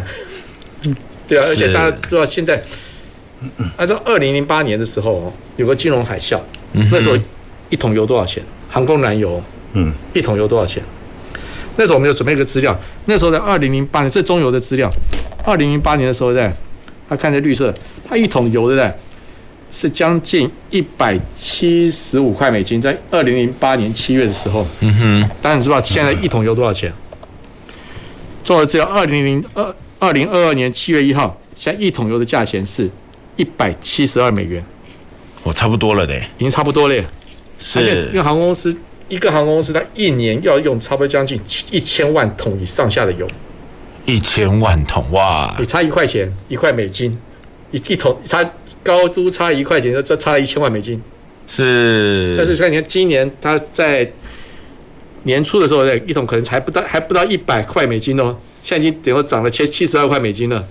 [1.27, 2.63] 对啊，而且大家知道现在，
[3.79, 6.39] 按照二零零八年的时候有个金融海啸，
[6.91, 7.17] 那时候
[7.71, 8.43] 一桶油多少钱？
[8.69, 10.83] 航空燃油，嗯，一桶油多少钱？
[11.77, 14.91] 那时候我们有准备一个资料，那时候在二零零八年，这中油的资料，
[15.45, 16.53] 二零零八年的时候在，
[17.09, 17.73] 他看这绿色，
[18.07, 18.93] 他一桶油对不对？
[19.71, 26.93] 是将近一百七十五块美金，在二零零八年七月的时候，嗯哼，当然你知道现在一桶油多少钱？
[28.43, 32.91] 做了只有，二零零二二零二二年七月一号，现在一桶油的价钱是
[33.37, 34.65] 一百七十二美元，
[35.43, 37.05] 我差不多了的，已经差不多了。
[37.61, 38.75] 是，而且一个航空公司，
[39.09, 41.39] 一个航空公司，它一年要用差不多将近
[41.71, 43.29] 一千万桶以上下的油，
[44.07, 45.55] 一千万桶哇！
[45.59, 47.17] 你差一块钱，一块美金。
[47.71, 48.43] 一一桶差
[48.89, 50.99] 高都差一块钱，就这差了一千万美金，
[51.47, 52.35] 是。
[52.39, 54.11] 但是你看，今年他在
[55.25, 58.35] 年初的时候，那一桶可能才不到，还不到一百块美金哦。
[58.63, 60.65] 现在已经等于涨了七七十二块美金了。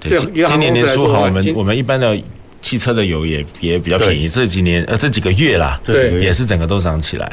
[0.00, 2.18] 对，今年年初好，我们我们一般的
[2.60, 4.26] 汽车的油也也比较便宜。
[4.28, 7.30] 这几年呃这几个月啦，对，也是整个都涨起来。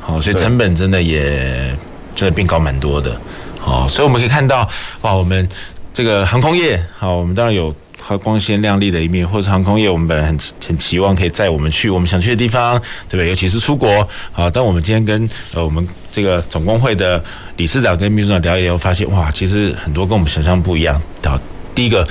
[0.00, 1.76] 好，所以成本真的也
[2.14, 3.20] 真的变高蛮多的。
[3.60, 4.66] 好，所以我们可以看到
[5.02, 5.46] 哇，我们
[5.92, 7.74] 这个航空业，好，我们当然有。
[8.02, 10.36] 和光鲜亮丽的一面，或是航空业，我们本来很
[10.66, 12.76] 很期望可以载我们去我们想去的地方，
[13.08, 13.28] 对不对？
[13.28, 14.06] 尤其是出国。
[14.32, 17.22] 好，但我们今天跟呃我们这个总工会的
[17.56, 21.00] 理事长跟秘书长聊一聊，发现哇，其实很多跟我们想象不一样。
[21.24, 21.38] 好，
[21.74, 22.06] 第一个。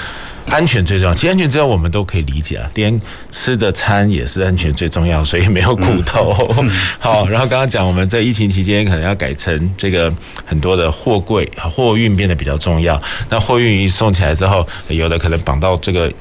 [0.47, 2.99] 安全最重要，其实安全只要我们都可以理解啊，连
[3.30, 6.34] 吃的餐也是安全最重要，所以没有骨头。
[6.99, 10.13] 好，然后刚刚讲我们在疫情期间可能要改成这个
[10.45, 16.12] 很多的货柜货运变得比较重要，那货运一送起来之后，有的可能绑到这个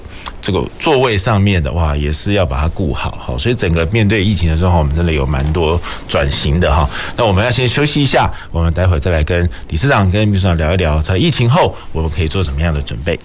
[0.41, 3.19] 这个座位上面的话，也是要把它顾好。
[3.21, 6.89] 好，所以整个面对疫情的时候，我们真的有蛮多转型的哈。
[7.17, 13.19] 那我们要先休息一下，我们待会再来跟理事长跟秘书长聊一聊，在疫情后我们可以做什么样的准备。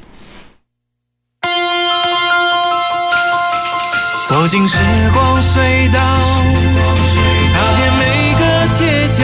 [4.28, 4.78] 走进时
[5.14, 6.00] 光隧道，
[7.54, 9.24] 踏遍每个街角，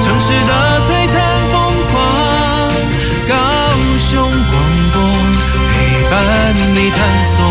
[0.00, 1.98] 城市的璀璨风光，
[3.28, 3.34] 高
[3.98, 4.52] 雄广
[4.92, 5.02] 播
[5.72, 5.74] 陪
[6.08, 6.14] 伴
[6.76, 7.42] 你探索。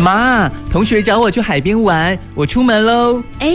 [0.00, 3.22] 妈，同学找我去海边玩，我出门喽。
[3.40, 3.48] 哎，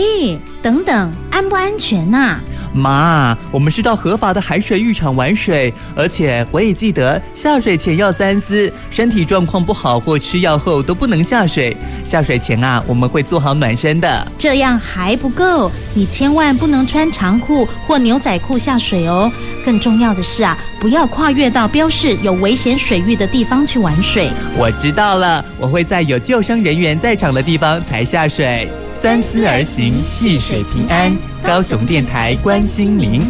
[0.62, 2.40] 等等，安不安全呐、啊？
[2.74, 11.76] 妈，我们是到合法的海水浴场玩水，而且我也记得下水前要三思，身体状况不好或吃药后都不能下水。
[12.04, 14.32] 下水前啊，我们会做好暖身的。
[14.36, 19.30] 这样还不够，你千万不能穿长裤或牛仔裤下水哦。
[19.64, 24.28] 更重要的是啊，不要跨越到标示有危险水域的地方去玩水。
[24.58, 28.68] 我知道了，我会在有救生人员在场的地方才下水。
[29.04, 31.14] 三思而行，细水平安。
[31.42, 33.20] 高雄电台关心您。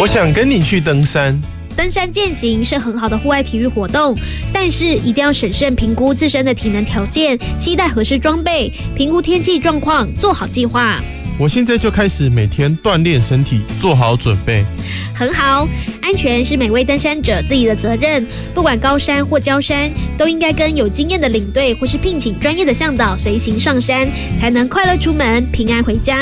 [0.00, 1.38] 我想跟你去登山。
[1.76, 4.16] 登山健行是很好的户外体育活动，
[4.54, 10.98] 但是一定要审慎评估自身的体能条件，携带合适装备，评估天气状况，做好计划。
[11.38, 14.64] 我现在就开始每天锻炼身体，做好准备。
[15.14, 15.68] 很好，
[16.02, 18.26] 安全是每位登山者自己的责任。
[18.54, 26.18] 不管高山或郊山，都应该跟有经验的领队或是聘请专业的向导随行上山，才能快乐出门，平安回家。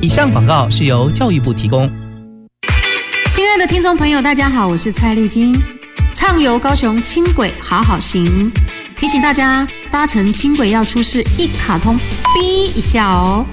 [0.00, 1.90] 以上广告是由教育部提供。
[3.34, 5.56] 亲爱的听众朋友，大家好，我是蔡丽金，
[6.14, 8.50] 畅游高雄轻轨好好行，
[8.96, 11.96] 提醒大家搭乘轻轨要出示一卡通
[12.36, 13.46] 哔一下哦。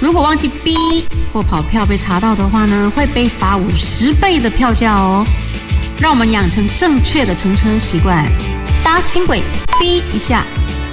[0.00, 5.26] 如果忘记 B 或跑票被查到的话呢，会被罚五十倍的票价哦。
[5.98, 8.24] 让我们养成正确的乘车习惯，
[8.84, 9.42] 搭轻轨
[9.80, 10.44] B 一下。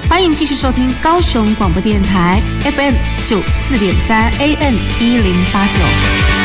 [0.09, 2.93] 欢迎继续收听高雄广播电台 FM
[3.27, 6.44] 九四点三 AM 一零八九。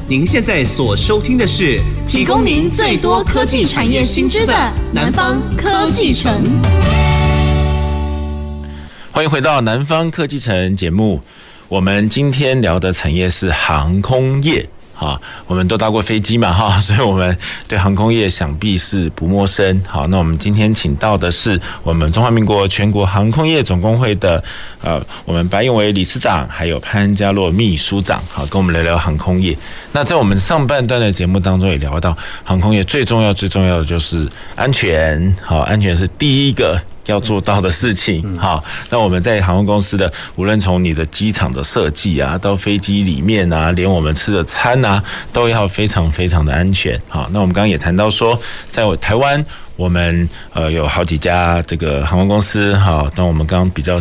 [0.11, 4.53] 您现在所收听的是提供您最多科技产业新知的
[4.93, 6.29] 南方科技城。
[9.09, 11.21] 欢迎回到南方科技城节目，
[11.69, 14.67] 我们今天聊的产业是航空业。
[15.01, 17.35] 啊，我们都搭过飞机嘛，哈， 所以我们
[17.67, 19.81] 对航空业想必是不陌生。
[19.87, 24.43] 好，那我们今天请到的是我们中华民国全国航空业总工会的
[24.83, 29.57] 呃，我们白永维理事长，还有潘家洛秘书长，好，跟我们聊聊航空业。
[29.91, 35.35] 那在我们上半段的节目当中也聊到，航空业最重要、最重要的就是安全。
[35.41, 36.79] 好，安全是第一个。
[37.05, 38.63] 要做到的事情，好。
[38.89, 46.99] 那我们在航空公司的，无论从你的机场的设计啊，到飞机里面啊，连我们吃的餐啊，都要非常非常的安全。
[47.09, 49.43] 好，那我们刚刚也谈到说，在台湾，
[49.75, 53.09] 我们呃有好几家这个航空公司，好。
[53.15, 53.99] 那我们刚刚比较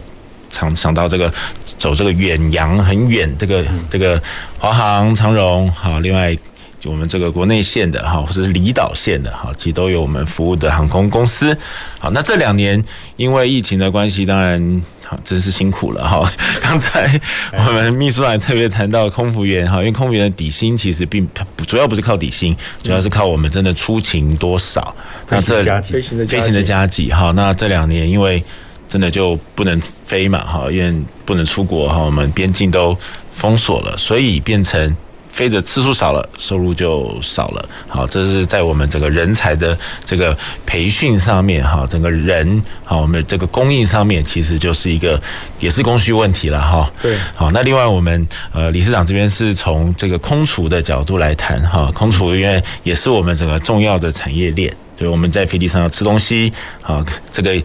[0.51, 1.33] 常想到这个
[1.79, 4.21] 走这个远洋很远，这个这个
[4.59, 6.37] 华航、长荣，好，另外。
[6.81, 11.55] 就我们这个国内线的哈，或者是离岛线的哈，其实都有我们服务的航空公司。
[11.99, 12.83] 好，那这两年
[13.17, 16.27] 因为疫情的关系，当然好真是辛苦了哈。
[16.63, 17.21] 刚才
[17.53, 24.97] 我们秘书还特别谈到空服员哈，因为空服员的底薪其实并不主要不是靠底薪，主要是靠我们真的出勤多少。
[25.29, 28.43] 那这飞行的飞行的加急哈，那这两年因为
[28.89, 32.97] 真的就不能飞嘛哈，因为不能出国哈，我们边境都
[33.35, 34.97] 封锁了，所以变成。
[35.33, 37.69] 飞的次数少了，收入就少了。
[37.89, 45.21] 好，这是在我们整个人才的这个培训上面，哈，整个人，好，我们这个供应上面，其实就是一个
[45.59, 46.91] 也是供需问题了，哈。
[47.01, 47.17] 对。
[47.35, 57.57] 好，那另外我们呃理事长这边是从这个空厨的角度来谈，哈，空厨因为也是我们整个重要的产业链，对，我们在飞机上要吃东西，啊，这个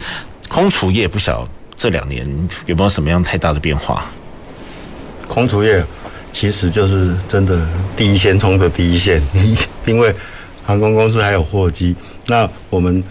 [0.48, 2.26] 空厨业不晓这两年
[2.68, 4.06] 有没有什么样太大的变化？
[5.28, 5.84] 空厨业。
[6.36, 7.58] 其实就是真的
[7.96, 9.22] 第一线冲的第一线，
[9.88, 10.14] 因为
[10.66, 11.96] 航空公司还有货机，
[12.28, 13.02] 那我们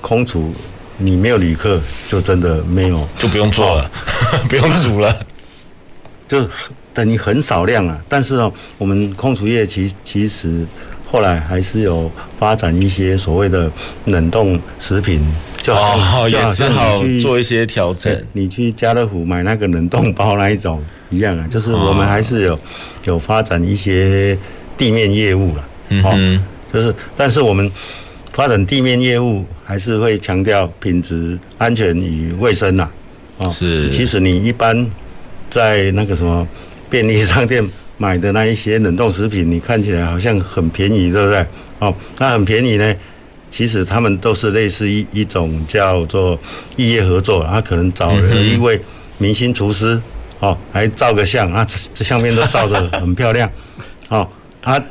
[0.00, 0.54] 空厨
[0.96, 3.90] 你没有旅客就真的没有，就不用做了，
[4.48, 5.12] 不用煮了，
[6.28, 6.48] 就
[6.94, 8.00] 等于很少量啊。
[8.08, 10.64] 但是哦，我们空厨业其其实
[11.10, 13.68] 后来还是有发展一些所谓的
[14.04, 15.20] 冷冻食品。
[15.60, 18.24] 就好，就好像你去做一些调整。
[18.32, 20.80] 你去家乐福买那个冷冻包那一种
[21.12, 22.58] 一样啊，就是我们还是有
[23.04, 24.36] 有发展一些
[24.76, 25.68] 地面业务了。
[25.90, 27.70] 嗯，就是但是我们
[28.32, 32.88] 发展地面业务还是会强调品质、安全与卫生呐。
[33.36, 33.90] 哦，是。
[33.90, 34.90] 其实你一般
[35.50, 36.48] 在那个什么
[36.88, 37.62] 便利商店
[37.98, 41.46] 买的那一些冷冻食品，你看起来好像很便宜，对不对？
[41.78, 42.94] 哦，那很便宜呢。
[43.50, 46.38] 其实他们都是类似一一种叫做
[46.76, 48.80] 异业合作，他可能找了一位
[49.18, 50.00] 明星厨师，
[50.42, 53.48] 哦，还照个相，啊，这这相片都照的很漂亮，
[54.08, 54.28] 哦，
[54.60, 54.82] 他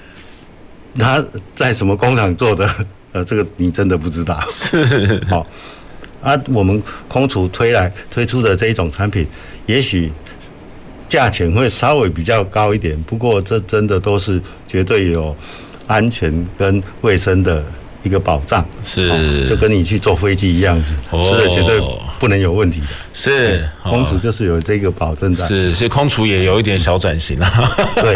[0.98, 1.24] 他
[1.54, 2.70] 在什么工厂做的？
[3.12, 5.22] 呃，这个你真的不知道，是，
[6.22, 9.28] 啊，我们空厨推来推出的这一种产品，
[9.66, 10.10] 也许
[11.10, 15.36] 价钱会稍微比较高一点，不过这真的都是绝对有
[15.86, 17.62] 安全跟卫生的
[18.04, 21.82] 一个保障，是、哦，就跟你去坐飞机一样，哦、是绝对
[22.20, 22.86] 不能有问题的。
[23.14, 25.46] 是，空厨就是有这个保证在。
[25.48, 27.48] 是，所以空厨也有一点小转型了。
[27.96, 28.16] 对，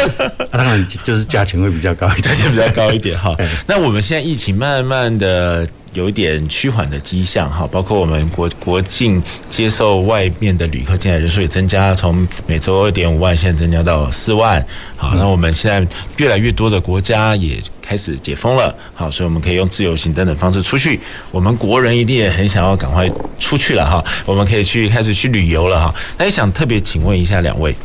[0.51, 3.35] 当然就是价钱会比较高一点，价钱比较高一点哈。
[3.67, 5.67] 那我们现在疫情慢慢的。
[5.95, 14.61] 有一点趋缓的迹象哈，包括我们国国境接受外面的旅客进来人数也增加，从每周二点五万现在增加到四万。
[14.97, 20.99] 好，那我们现在越来越多的国家也开始解封了，好，所以我们可以用自由行等等方式出去。
[21.31, 23.09] 我们国人一定也很想要赶快
[23.39, 25.93] 出去了哈，我们可以去开始去旅游了哈。
[26.17, 27.75] 那也想特别请问一下两位，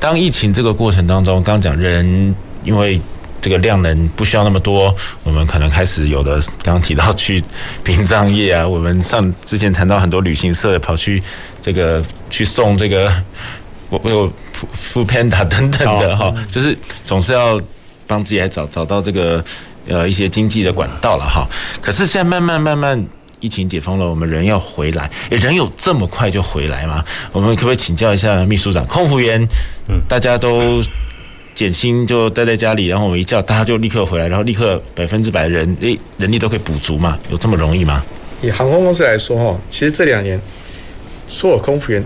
[0.00, 2.34] 当疫情这个过程当中，刚讲人
[2.64, 3.00] 因为。
[3.44, 7.44] 这个量能不需要那么多，我们可能开始有的刚刚提到去
[7.82, 11.22] 殡葬业啊， 我们上之前谈到很多旅行社跑去
[11.60, 13.12] 这个去送这个
[13.90, 14.32] 我我有
[14.74, 16.74] foodpanda 等等的哈，就是
[17.04, 17.60] 总是要
[18.06, 19.44] 帮自己来找找到这个
[19.88, 21.46] 呃一些经济的管道了哈。
[21.80, 23.06] 可是现在慢慢慢慢
[23.40, 27.04] 疫情解封了，我们人要回来，人有这么快就回来吗？
[27.32, 29.40] 我们可不可以请教一下秘书长，空服员，
[29.88, 30.82] 嗯，大家都。
[31.54, 37.16] 减薪就待在家里，然后我们一叫，大家就立刻回来，然后立刻百分之百的人诶人力都可以补足嘛？
[37.30, 38.02] 有这么容易吗？
[38.42, 40.36] 以航空公司来说，哈，其实这两年
[41.28, 42.04] 所有空服员，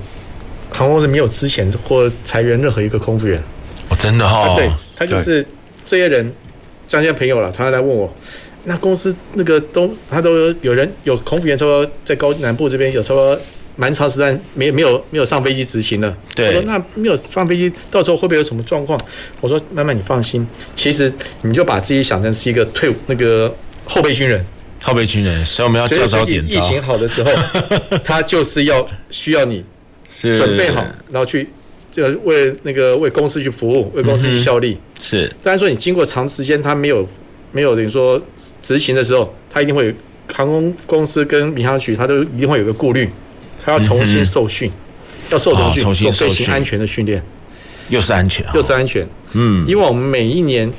[0.71, 3.43] 航空公司没有之前或裁员任何一个空服员。
[3.89, 4.55] 哦，真的哈、哦？
[4.55, 5.43] 对，他就是
[5.89, 6.33] 这些人，
[6.87, 8.15] 像些朋友了，他来问我，
[8.65, 13.37] 那公司那个都他都有人有空服员，差不多在高南部这边有差不多。
[13.81, 16.13] 蛮长时间没没有没有上飞机执勤了。
[16.35, 16.49] 对。
[16.49, 19.01] 我说那没有上飞机，到时候会不会有什么状况？
[19.41, 21.13] 我说慢慢你放心，其实
[21.43, 24.45] 你就把自己想成是一个退伍那个后备军人。
[24.83, 26.59] 后备军人，所以我们要教招点招。
[26.59, 27.31] 疫情好的时候，
[28.05, 29.65] 他就是要需要你
[30.11, 31.49] 准备好，然后去
[31.99, 34.73] 就为那个为公司去服务，为公司去效力。
[34.73, 35.33] 嗯、是。
[35.43, 37.07] 但是说你经过长时间他没有
[37.51, 38.21] 没有等于说
[38.63, 39.93] 执行的时候，他一定会
[40.33, 43.09] 航空公司跟民航局，他都一定会有个顾虑。
[43.65, 44.71] 他要重新受训，
[45.31, 47.23] 要受重训，受飞行安全的训练，
[47.91, 49.07] 又是安全，又是安全。
[49.33, 50.73] 嗯，因为我们每一年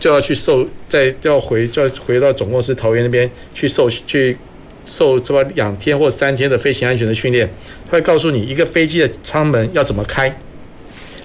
[0.00, 4.36] 就要去受，再要回，就要回到总公司桃园那边去受，去
[4.84, 7.48] 受这么两天或三天的飞行安全的训练。
[7.86, 10.36] 他会告诉你一个飞机的舱门要怎么开，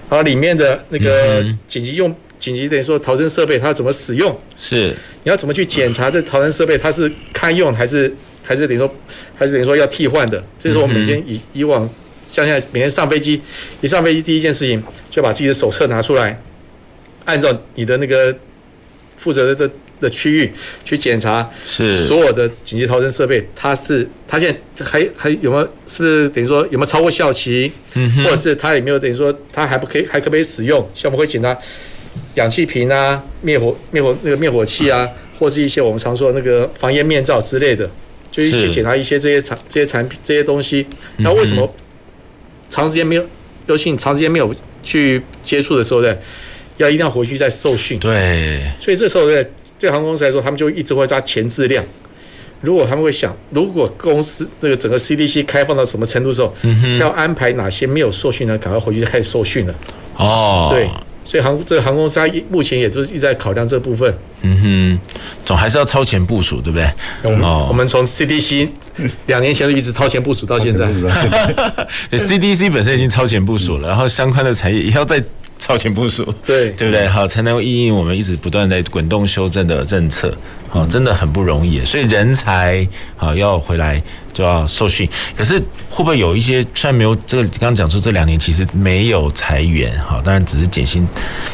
[0.08, 8.14] 然后里面的那个紧急用紧急等于说逃生设备它要怎么使用，是你要怎么去检查这逃生设备它是堪用还是？
[8.44, 8.90] 还是等于说，
[9.36, 10.42] 还是等于说要替换的。
[10.58, 11.86] 这是我们每天以以往，
[12.32, 13.38] 像现在每天上飞机，
[13.82, 16.40] 一上飞机第一件事情就把自己的手册拿出来，
[17.26, 18.34] 按照你的那个
[19.16, 20.52] 负责的的区域
[20.84, 25.64] 去检查，是所有的紧急逃生设备，它是它现在还还有没有？
[25.86, 27.70] 是不是等于说有没有超过效期？
[27.94, 30.88] 嗯，或者是它有没有等于说它还不可以还可不可以使用？
[30.94, 31.56] 像我们会检查
[32.34, 37.88] 氧气瓶啊、灭火灭火那个灭火器啊，或是一些我们常说的那个防烟面罩之类的。
[38.30, 40.86] 就去检查一些这些产这些产品这些东西，
[41.16, 41.74] 那为什么
[42.68, 43.24] 长时间没有，
[43.66, 46.14] 尤其你长时间没有去接触的时候呢，
[46.76, 47.98] 要一定要回去再受训。
[47.98, 49.42] 对，所以这时候呢，
[49.78, 51.84] 对航空公司来说，他们就一直会抓前置量。
[52.60, 59.74] 如果他们会想，如果公司这个整个 CDC 开放到什么程度的时候，嗯，要安排哪些没有受训的，赶快回去就开始受训了。
[60.16, 60.88] 哦，对。
[61.22, 64.12] 所以航这个航空公司，它目前也就是一直在考量这部分。
[64.40, 64.98] 嗯哼，
[65.44, 66.90] 总还是要超前部署，对不对？
[67.22, 68.66] 我们、哦、我们从 CDC
[69.26, 70.86] 两年前就一直超前部署到现在。
[72.08, 75.22] 对，CDC 本身已经超前部署了，然后相关的产业也要再
[75.68, 77.06] 超前部署，对对不对？
[77.06, 80.34] 好，才能因应我们一直不断在滚动修正的政策。
[80.70, 81.84] 好，真的很不容易。
[81.84, 84.02] 所以人才好要回来
[84.32, 85.06] 就要受训。
[85.36, 85.58] 可是
[85.90, 91.06] 会不会有一些虽然没有这个刚刚讲说这两年其实没有裁员，好，当然只是减薪。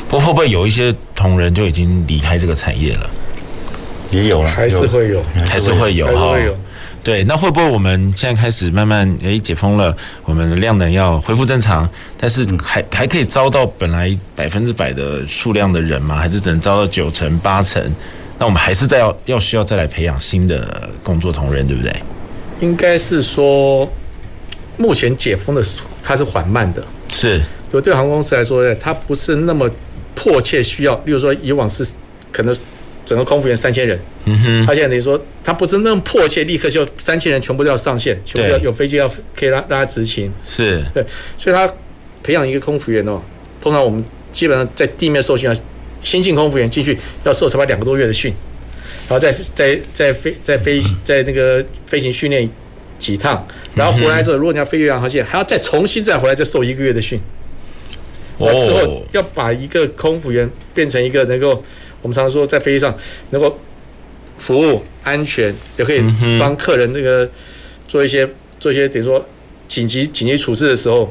[0.08, 3.10] 不过会不会有一些同仁就已经离开这个产业了？
[4.12, 6.36] 也有了，还是会有，还是会有哈。
[7.04, 9.94] 对，那会不会我们现在开始慢慢诶解封了，
[10.24, 11.86] 我们的量能要恢复正常，
[12.16, 16.16] 但是还还可以招到本来百分之百的数量的人吗？
[16.16, 17.78] 还是只能招到九成八成？
[18.38, 21.94] 那我们还是再要要需要再来培养新的工作同仁，对不对？
[22.60, 23.86] 应该是说，
[24.78, 25.62] 目前解封的
[26.02, 27.42] 它是缓慢的，是。
[27.70, 29.70] 就对航空公司来说呢，它不是那么
[30.14, 30.94] 迫切需要。
[31.04, 31.86] 例如说，以往是
[32.32, 32.56] 可能。
[33.04, 40.84] 整个空服员三千人，嗯哼，他现在等于说，他不是那么迫切，立刻就三千人全部都要上线，全部要有飞机要可以让大家执勤，是。
[40.94, 41.04] 对，
[41.36, 41.70] 所以他
[42.22, 43.20] 培养一个空服员哦，
[43.60, 45.56] 通常我们基本上在地面受训啊，
[46.02, 48.32] 新进空服员进去要受差不多两个多月的训，
[49.08, 52.48] 然后再再再飞再飞在那个飞行训练
[52.98, 57.20] 几趟，然后回来之后，如果你要飞越洋航线，还要再重新再回来再受一个月的训。
[58.38, 61.62] 那之后要把一个空服员变成一个能够，
[62.04, 62.94] 我们常说在飞机上
[63.30, 63.58] 能够
[64.36, 66.04] 服务安全，也可以
[66.38, 67.26] 帮客人那个
[67.88, 68.28] 做一些
[68.60, 69.24] 做一些等于说
[69.66, 71.10] 紧急紧急处置的时候，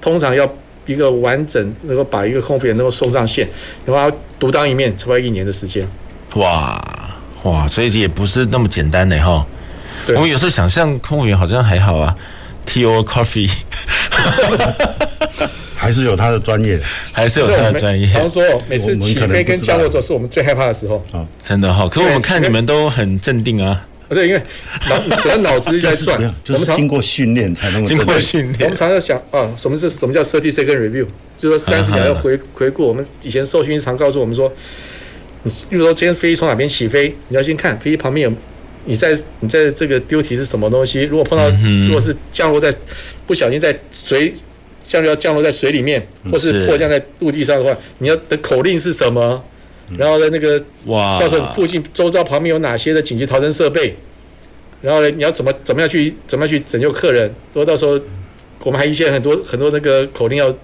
[0.00, 0.48] 通常要
[0.86, 3.48] 一个完整能够把一个空服员能够送上线，
[3.84, 5.88] 然后独当一面，差不多一年的时间。
[6.36, 6.80] 哇
[7.42, 9.44] 哇，所以也不是那么简单的哈。
[10.08, 12.14] 我们有时候想象空服员好像还好啊
[12.64, 13.50] ，Tea or Coffee。
[15.78, 16.78] 还是有他的专业，
[17.12, 18.04] 还是有他的专业。
[18.08, 21.88] 常说每次起飞跟降落的时候，是我们最害怕的时候啊，真的哈。
[21.88, 23.86] 可我们看你们都很镇定啊。
[24.08, 24.42] 对，因为
[24.88, 26.18] 脑主要脑子在 转，
[26.48, 27.86] 我们常经过训练才能。
[27.86, 31.06] 经过训练，我们常常想啊，什么是什么叫 thirty second review？
[31.36, 32.88] 就是说三十秒要回回顾。
[32.88, 34.50] 我们以前受训常告诉我们说，
[35.44, 38.36] 你比如说今天飞机从哪边起飞，你要先看飞机旁边有
[38.86, 41.02] 你在你在这个 duty 是什么东西。
[41.02, 41.48] 如果碰到
[41.86, 42.74] 如果是降落在
[43.26, 44.34] 不小心在水。
[44.88, 49.44] 降落要降落在水里面，或是迫降在陆地上的话，你要的口令是什么？
[49.96, 53.94] 然后呢，那个哇，告诉你附近周遭旁边有哪些的紧急逃生设备？
[54.82, 57.26] 然后呢，你要怎么怎么样去怎么样去拯救客人？
[57.54, 57.98] 如果到时候
[58.64, 60.54] 我们还一些很多很多那个口令要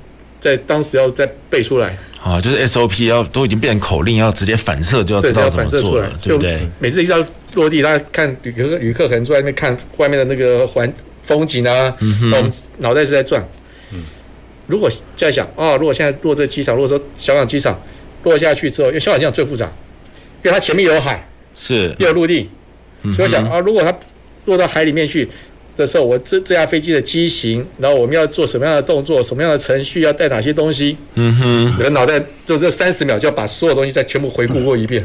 [0.40, 1.96] 在当时要再背出来。
[2.22, 6.60] 啊，就是 SOP 要都已经变成口令，要直接反射就要知道怎么做了，对不对？
[6.78, 7.16] 每次一到
[7.54, 13.42] 落地，大家看旅客旅客可能坐在那边看外面的那个环风景啊，嗯、我们脑袋是在转。
[14.66, 17.78] 如果在想啊、哦，如果现在落这机场，如果说小港机场
[18.22, 19.70] 落下去之后，因为小港机场最复杂，
[20.42, 22.48] 因为它前面有海，是又有陆地，
[23.12, 23.94] 所以我想啊，如果它
[24.46, 25.28] 落到海里面去
[25.76, 35.04] 的时候，我这这架飞机的机型，然后我们要做什么样的动作，什么样的程序，要带哪些东西，嗯哼，你的脑袋就这三十秒就要把所有东西再全部回顾过一遍，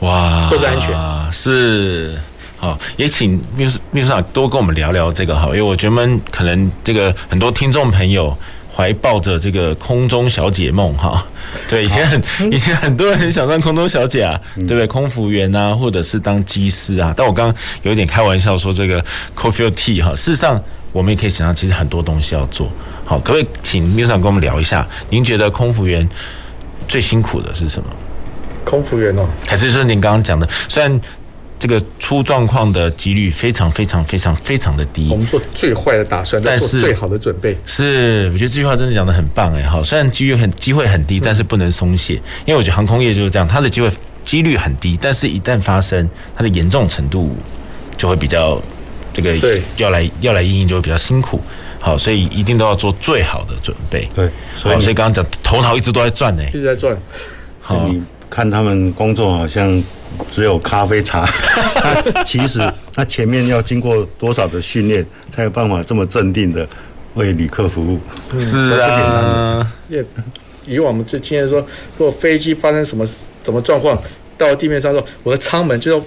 [0.00, 2.14] 哇，都是安全，是。
[2.56, 8.34] 好，也请秘书秘书长多跟我们聊聊这个哈，因为我觉得我们可能这个很多听众朋友。
[8.74, 11.24] 怀抱着这个空中小姐梦哈，
[11.68, 12.22] 对，以前很
[12.52, 14.86] 以前很多人很想当空中小姐啊，对不对？
[14.86, 17.14] 空服员啊，或者是当机师啊。
[17.16, 19.00] 但我刚刚有一点开玩笑说这个
[19.36, 20.60] coffee or tea 哈，事实上
[20.92, 22.68] 我们也可以想象，其实很多东西要做
[23.04, 23.18] 好。
[23.20, 24.86] 可不可以请秘书长跟我们聊一下？
[25.10, 26.08] 您觉得空服员
[26.88, 27.88] 最辛苦的是什么？
[28.64, 31.00] 空服员哦，还是说您刚刚讲的，虽然。
[31.64, 35.08] 这个出状况的几率非常非常非常非常的低。
[35.10, 37.56] 我们做最坏的打算，但是最好的准备。
[37.64, 43.90] 是，我觉得这句话真的讲的很棒哎，好，虽然机遇很机会很低，但是不能松懈，因为我觉得航空业就是这样，它的机会
[44.26, 46.06] 几率很低，但是一旦发生，
[46.36, 47.34] 它的严重程度
[47.96, 48.60] 就会比较
[49.14, 49.34] 这个
[49.78, 51.40] 要来要来应应就会比较辛苦。
[51.80, 54.06] 好，所以一定都要做最好的准备。
[54.12, 56.94] 对，好，所以刚刚讲头脑一直都在转呢，一直在转。
[57.62, 59.82] 好，你看他们工作好像。
[60.30, 61.28] 只有咖啡茶，
[62.24, 62.60] 其实
[62.94, 65.04] 他前面要经过多少的训练，
[65.34, 66.66] 才有办法这么镇定的
[67.14, 68.00] 为旅客服务？
[68.32, 70.04] 嗯、是啊，因为
[70.66, 71.60] 以往我们最经验说，
[71.98, 74.00] 如果飞机发生什么什么状况，
[74.38, 76.06] 到地面上说，我的舱门就说，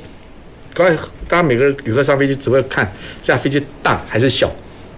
[0.74, 0.95] 刚才
[1.28, 2.91] 大家每个旅客上飞机只会看
[3.22, 4.51] 这架飞机大还是小，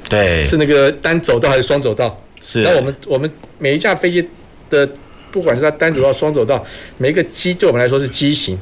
[0.10, 2.20] 对，是那个单走道还是双走道？
[2.41, 2.62] 是。
[2.62, 4.28] 那我们我们每一架飞机
[4.70, 4.89] 的。
[5.32, 6.63] 不管是它单走道、双走道，
[6.97, 8.57] 每一个机对我们来说是机型，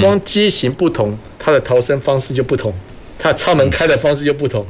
[0.00, 2.72] 光机型不同，它的逃生方式就不同，
[3.18, 4.66] 它的舱门开的方式就不同，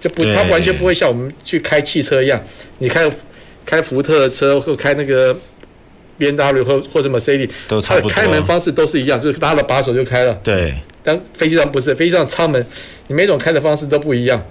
[0.00, 2.42] 就不，它完全不会像我们去开汽车一样，
[2.78, 3.10] 你开
[3.64, 5.36] 开福特的车或开那个
[6.18, 7.50] BMW 或或者 Mercedes，
[7.82, 10.32] 它的开门方式都是一样，就是拉了把手就开了。
[10.42, 12.64] 对，但飞机上不是，飞机上舱门，
[13.08, 14.42] 你每种开的方式都不一样，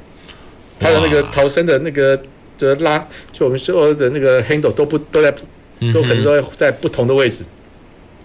[0.80, 2.22] 它的那个逃生的那个
[2.60, 5.34] 的拉，就我们所有的那个 handle 都不都在。
[5.94, 7.44] 都可能都在不同的位置，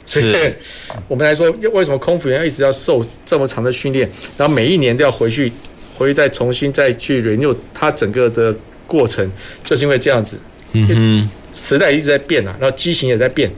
[0.07, 0.35] 所以
[1.09, 5.53] 我们来说，为什么空服员要一直要受这么长的训练，然后每一年都要回去，
[5.97, 8.55] 回去再重新再去 renew 它整个的
[8.87, 9.31] 过程，
[9.65, 10.39] 就是因为这样子。
[10.73, 13.51] 嗯哼，时代一直在变啊，然后机型也在变。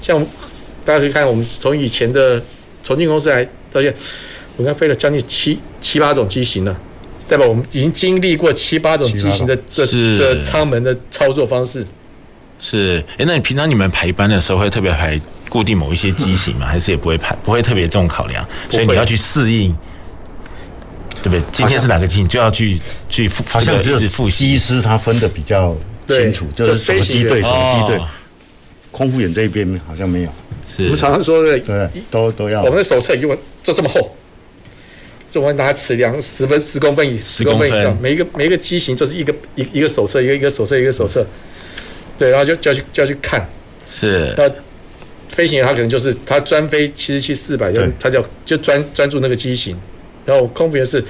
[0.00, 0.24] 像
[0.84, 2.42] 大家可以看，我们从以前的
[2.82, 3.98] 重庆公司来到现在，
[4.56, 6.74] 我们飞了将近七七八种机型了，
[7.28, 11.84] 代表我们已经经历过七八种机型的的的舱门的操作方式。
[12.60, 16.66] 是，哎，那你平常你们排班的时候会特别排固定某一些机型吗？
[16.68, 18.46] 还是也不会排，不会特别这种考量？
[18.70, 19.74] 所以你要去适应，
[21.22, 21.42] 对不对？
[21.52, 22.78] 今天是哪个机型，就要去
[23.08, 25.76] 去复，好像只有机师他分的比较
[26.08, 28.02] 清楚，就是什么机队什么机队。
[28.90, 30.30] 空腹眼这一边好像没有。
[30.66, 32.62] 是，我们常常说的，对，都都要。
[32.62, 34.16] 我们的手册一共就这么厚，
[35.30, 41.26] 就我们拿尺量十分十公分以十公分以上，每一个每一个机型就是一个一一个手册，一个一个手册一个手册。
[42.18, 43.48] 对，然后就就要去就要去看，
[43.90, 44.34] 是。
[44.36, 44.50] 那
[45.28, 49.76] 飞行员他可能就是他专飞七十七四百，就他叫就专专注那个机型。
[50.24, 51.04] 然后空服员是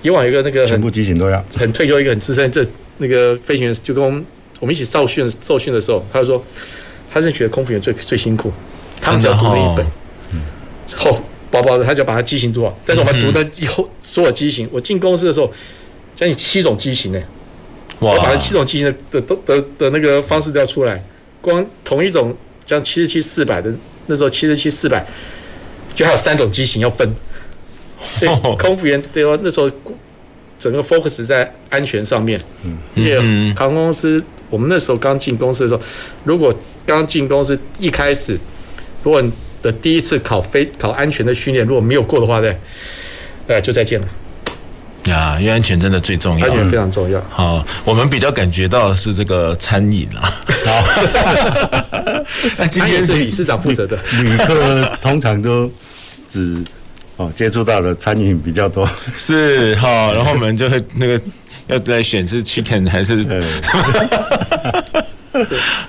[0.00, 2.64] 以往有一个那个全部机型都要，很退休一个很资深这
[2.98, 4.24] 那个飞行员就跟我们
[4.60, 6.44] 我们一起受训受训的时候，他就说，
[7.12, 8.52] 他是觉得空服员最最辛苦，
[9.00, 9.86] 他们只要读那一本，
[10.94, 11.20] 厚
[11.50, 12.78] 薄薄的，他就把他机型读好。
[12.86, 15.52] 但是我们读的以后所有机型，我进公司的时候，
[16.14, 17.20] 将近七种机型呢，
[18.02, 21.02] 我把这七种机型的的的的的那个方式都要出来，
[21.40, 22.36] 光同一种
[22.66, 23.72] 像七十七四百的
[24.06, 25.06] 那时候七十七四百，
[25.94, 27.14] 就还有三种机型要分，
[28.16, 29.70] 所以空服员对吧那时候。
[30.58, 33.18] 整个 focus 在安全上面，嗯，因为
[33.54, 35.82] 航空公司，我们那时候刚进公司的时候，
[36.22, 36.54] 如果
[36.86, 38.38] 刚进公司一开始，
[39.02, 42.54] 如果你的第一次考飞考安全的训练如果没有过的话呢，
[43.48, 44.06] 呃，就再见了。
[45.04, 47.20] 呀，因为安全真的最重要，安全非常重要。
[47.30, 50.34] 好，我们比较感觉到的是这个餐饮啊。
[50.64, 50.84] 好，
[52.56, 55.70] 那 今天是理事长负责的，旅客通常都
[56.28, 56.62] 只。
[57.18, 61.20] 哦，接触到的餐饮比较多，是哈，然后我们就会那个
[61.66, 63.16] 要来选是 chicken 还是，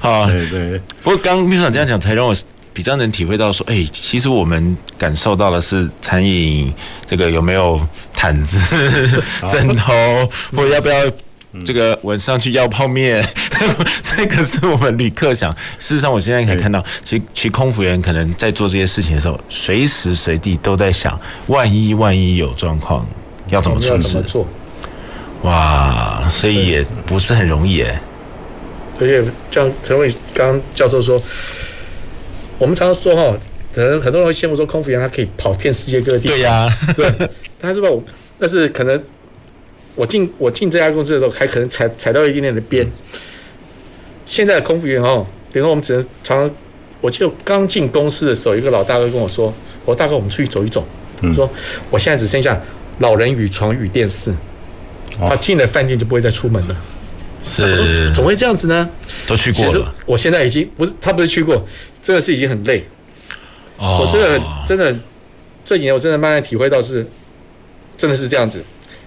[0.01, 0.78] 好，对对。
[1.01, 2.36] 不过刚秘书长这样讲，才让我
[2.74, 6.74] 比较能体会到说，哎，其实我们感受到的是餐饮
[7.05, 7.80] 这个有没有
[8.15, 8.57] 毯子、
[9.49, 9.93] 枕头，
[10.55, 10.95] 或者要不要。
[11.63, 13.24] 这个晚上去要泡面，
[14.01, 15.55] 这个是我们旅客想。
[15.78, 21.15] 事实上，我现在可以看到，其实其实空服员可能在做这些事情的时候，随时随地都在想，
[21.45, 23.05] 万一万一有状况，
[23.49, 24.43] 要怎么处置？
[25.43, 28.01] 哇，所以也不是很容易哎。
[28.99, 31.21] 而且像陈伟刚教授说，
[32.58, 33.38] 我们常常说哈，
[33.74, 36.28] 可能很多人会羡慕说，空服员他可以跑遍世界各地。
[36.28, 37.12] 对呀，对，
[37.60, 37.89] 他是吧？
[38.39, 39.01] 但是可能。
[39.95, 42.84] 我进我进这家公司的时候，还可能踩踩到一点点的边。
[44.26, 46.56] 现在的空服员哦，等于说我们只能常常，
[46.99, 49.54] 我记得刚进公司的时候，一个老大哥跟我说
[49.86, 50.84] ：“我说大哥，我们出去走一走。”
[51.32, 51.47] 说
[51.91, 52.60] 我现在只剩下
[52.97, 54.34] 老人与床与电视，
[55.20, 56.76] 他进了饭店就不会再出门了。
[57.45, 58.89] 是，怎么会这样子呢？
[59.28, 59.93] 都去过了。
[60.08, 61.64] 我现在已经不是他不是去过，
[62.04, 62.84] 真的是已经很累。
[63.80, 64.95] 我真的真的
[65.66, 67.04] 这几年我真的慢慢体会到是，
[67.97, 68.64] 真的是这样子。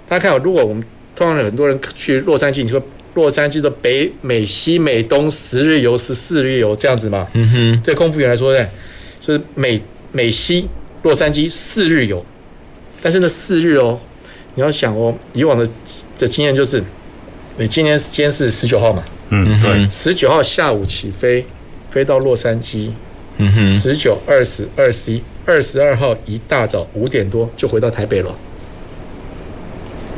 [0.08, 0.82] 大家看，如果我们
[1.14, 2.82] 通常很多人去洛杉矶，你说
[3.14, 7.26] 洛杉矶的北美西美东十日游十四日游这样子嘛？
[7.34, 7.80] 嗯哼。
[7.82, 8.66] 对空服员来说呢，
[9.20, 9.80] 就是美
[10.12, 10.68] 美西
[11.02, 12.24] 洛杉矶四日游，
[13.02, 13.98] 但是那四日哦，
[14.54, 15.66] 你要想哦，以往的
[16.18, 16.82] 的经验就是，
[17.56, 19.02] 你今天今天是十九号嘛？
[19.30, 19.88] 嗯对。
[19.90, 21.44] 十九号下午起飞，
[21.96, 22.90] 飞到洛杉矶。
[23.38, 23.70] 嗯哼。
[23.70, 28.36] 十九、二十、二十一、二十二号一大早五点多就回到台北了。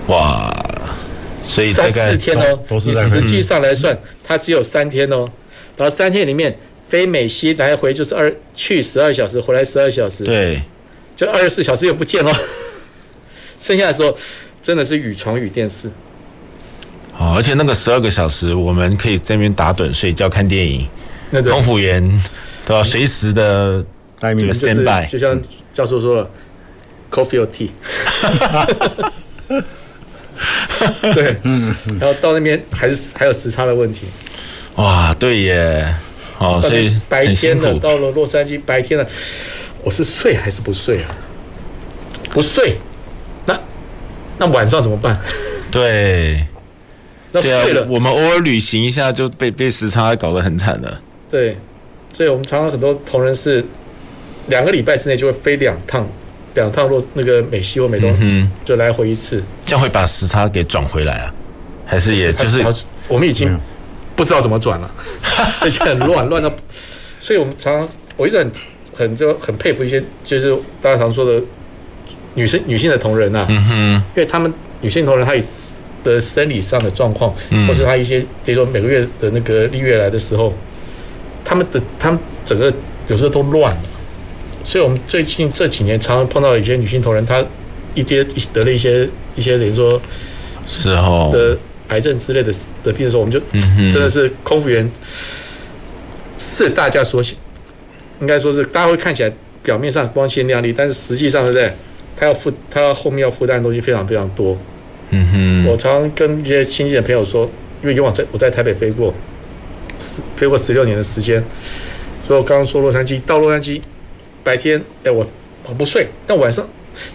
[0.09, 0.53] 哇，
[1.45, 5.25] 所以大概四天哦，你实际上来算，它只有三天哦。
[5.77, 6.59] 然后三天里面
[6.89, 10.61] 飞美西来回就是二去十二小时，回来十二小时，对，
[11.15, 12.33] 就二十四小时又不见了。
[13.61, 14.17] 剩下的时候
[14.61, 15.89] 真的是与床与电视。
[17.17, 20.89] 哦，而且那个十二个小时，我们可以在那边打盹、睡觉、看电影。
[21.31, 22.23] 那空服员
[22.65, 23.85] 都要随时的
[24.19, 25.41] 待命 stand by，就像
[25.75, 26.31] 教授说了
[27.11, 27.71] ，coffee or tea。
[31.15, 34.07] 对，嗯，然后到那边还是还有时差的问题。
[34.77, 35.93] 哇，对耶，
[36.39, 39.05] 哦，所以白天的到了洛杉矶，白天了
[39.83, 41.11] 我是睡还是不睡啊？
[42.31, 42.79] 不睡，
[43.47, 43.59] 那
[44.39, 45.19] 那晚上怎么办？
[45.73, 46.47] 对，
[47.33, 51.01] 那睡了，我们偶尔旅行一下就被被时差搞得很惨了。
[51.31, 51.57] 对，
[52.13, 53.65] 所以我们常常很多同仁是
[54.49, 56.07] 两个礼拜之内就会飞两趟。
[56.55, 61.33] 两趟落那个美西或美东，嗯，就来回一次，这样会把时差给转回来啊？
[61.87, 62.65] 还是也就是
[63.07, 63.57] 我们已经
[64.17, 64.91] 不知道怎么转了，
[65.61, 66.51] 而且很乱，乱到，
[67.21, 68.51] 所以我们常常我一直很
[68.93, 70.53] 很就很佩服一些就是
[70.83, 71.41] 大家常说的
[72.35, 75.35] 女生女性的同仁呐，嗯哼，因为他们女性同仁她
[76.03, 77.33] 的生理上的状况，
[77.69, 80.53] 或是她一些比如说每个月的那个例月来的时候，
[81.49, 82.71] 他们的他们整个
[83.07, 83.81] 有时候都乱了。
[84.65, 87.43] 所以，我们最近这几年常常碰到有些女性同仁，她
[87.95, 88.23] 一些
[88.53, 89.99] 得了一些一些，等于说，
[90.67, 91.57] 是哦的
[91.89, 92.53] 癌症之类的
[92.85, 93.41] 的病的时候，我们就
[93.91, 94.87] 真的是空服员
[96.37, 97.23] 是大家所
[98.21, 99.33] 应该说是大家会看起来
[99.63, 101.75] 表面上光鲜亮丽，但是实际上是在
[102.15, 104.55] 他要负他后面要负担的东西非常非常多。
[105.11, 107.49] 嗯哼，我常常跟一些亲戚的朋友说，
[107.81, 109.15] 因为以往在我在台北飞过，
[110.37, 111.43] 飞过十六年的时间，
[112.27, 113.81] 所以我刚刚说洛杉矶到洛杉矶。
[114.45, 115.27] 白天，哎，我
[115.65, 116.09] 我不睡。
[116.27, 116.67] 但晚上，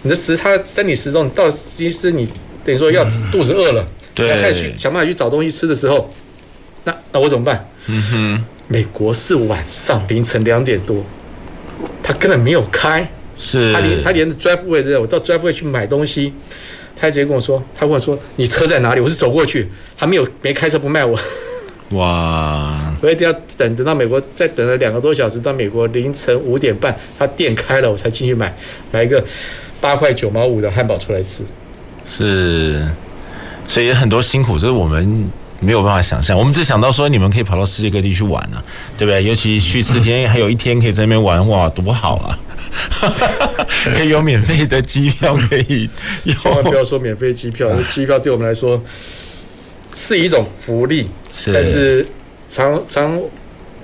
[0.02, 2.24] 你的时差、生理时钟，你到其实你
[2.64, 6.12] 等于说要肚子饿了，嗯、对，要开始去想办法去找东西吃的时候，
[6.84, 7.68] 那那我怎么办？
[7.86, 11.04] 嗯哼，美国是晚上凌晨两点多，
[12.04, 16.32] 他根本没有开，是，他连他连 Driveway 的，我到 Driveway 去买东西，
[16.94, 19.00] 他直接跟我说，他问我说你车在哪里？
[19.00, 21.18] 我是走过去，他没有没开车不卖我。
[21.90, 22.94] 哇！
[23.00, 28.54] 我一定要等等到美国，再等了两个多小时，到美国凌晨五点半，他店开了，我才进去买
[28.90, 29.22] 买一个
[29.80, 31.42] 八块九毛五的汉堡出来吃。
[32.04, 32.88] 是，
[33.68, 35.30] 所以很多辛苦，就是我们
[35.60, 36.36] 没有办法想象。
[36.36, 38.62] 我们只想到说，你们可以跑到世界各地去玩啊，
[38.98, 39.22] 对不对？
[39.22, 42.38] 尤其去四天，还有一天可以在那边玩，哇，多好啊！
[43.94, 45.88] 可以有免费的机票，可以
[46.24, 48.82] 千万不要说免费机票，机票对我们来说
[49.94, 51.06] 是一种福利。
[51.36, 52.06] 是，但是
[52.48, 53.20] 长长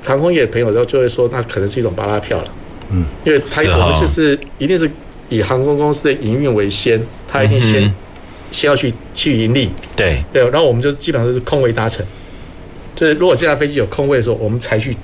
[0.02, 2.54] 航空业的朋友都就会说，那可能是一种巴拉票了。
[2.90, 4.90] 嗯，因为他我们就是一定是
[5.28, 7.94] 以航空公司的营运为先，他一定先、嗯、
[8.50, 9.70] 先要去去盈利。
[9.94, 12.04] 对对，然后我们就基本上都是空位搭乘，
[12.96, 14.96] 就是如果这架飞机有空位的时候，我们才去，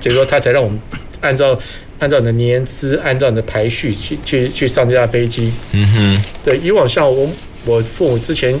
[0.00, 0.78] 这个时候他才让我们
[1.20, 1.58] 按照
[2.00, 5.52] 按照你的年资，按照你的排序去去去上这架飞机。
[5.72, 7.28] 嗯哼，对，以往像我
[7.64, 8.58] 我父母之前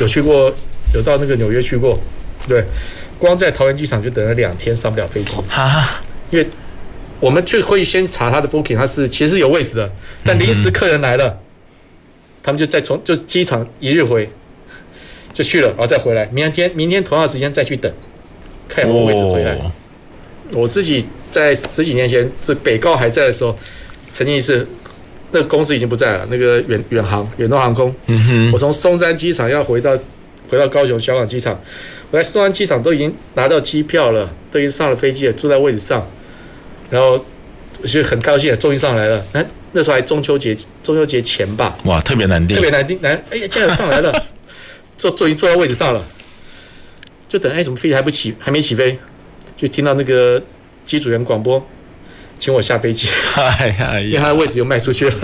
[0.00, 0.52] 有去过，
[0.94, 1.98] 有到那个纽约去过。
[2.48, 2.64] 对，
[3.18, 5.36] 光在桃园机场就等了两天上不了飞机。
[5.50, 6.02] 啊！
[6.30, 6.46] 因为
[7.20, 9.92] 我们就会先查他的 booking，他是其实有位置的，
[10.24, 11.38] 但临时客人来了，
[12.42, 14.28] 他们就再从就机场一日回
[15.32, 17.92] 就去了，然后再回来，明天明天同样时间再去等，
[18.68, 19.56] 看有没有位置回来。
[20.52, 23.56] 我自己在十几年前这北高还在的时候，
[24.12, 24.66] 曾经一次
[25.30, 29.96] 那个公司已经不在了，那个远远航远东航空，嗯我从松山机场要回到
[30.52, 31.58] 回到高雄小港机场。
[32.10, 36.06] 我在松山机场都已经拿到机票了，都已经上了飞机了，坐在位置上，
[36.90, 37.24] 然后
[37.80, 39.24] 我就很高兴，终于上来了。
[39.32, 39.42] 那
[39.72, 41.74] 那时候还中秋节，中秋节前吧。
[41.84, 43.14] 哇，特别难订，特别难订，难！
[43.30, 44.12] 哎呀，竟然上来了，
[44.98, 46.04] 坐坐已经坐在位置上了，
[47.26, 48.98] 就等哎，怎么飞机还不起，还没起飞，
[49.56, 50.42] 就听到那个
[50.84, 51.66] 机组员广播，
[52.38, 55.14] 请我下飞机， 哎呀，因为他的位置又卖出去了。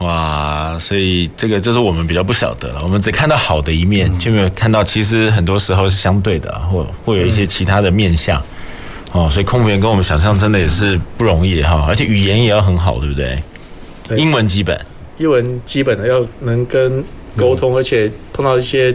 [0.00, 8.42] 哇，所以这个就是我们比较不晓得了，我们只看到好的一面，就没有看到其实很多时候是相对的，或会有一些其他的面相。
[9.12, 13.38] 哦，所以空服员跟我们想象真的也是不容易哈，而且语言也要很好，对不对？
[14.16, 14.86] 英文基本，
[15.18, 17.04] 英文基本的要能跟
[17.36, 18.94] 沟通，而且碰到一些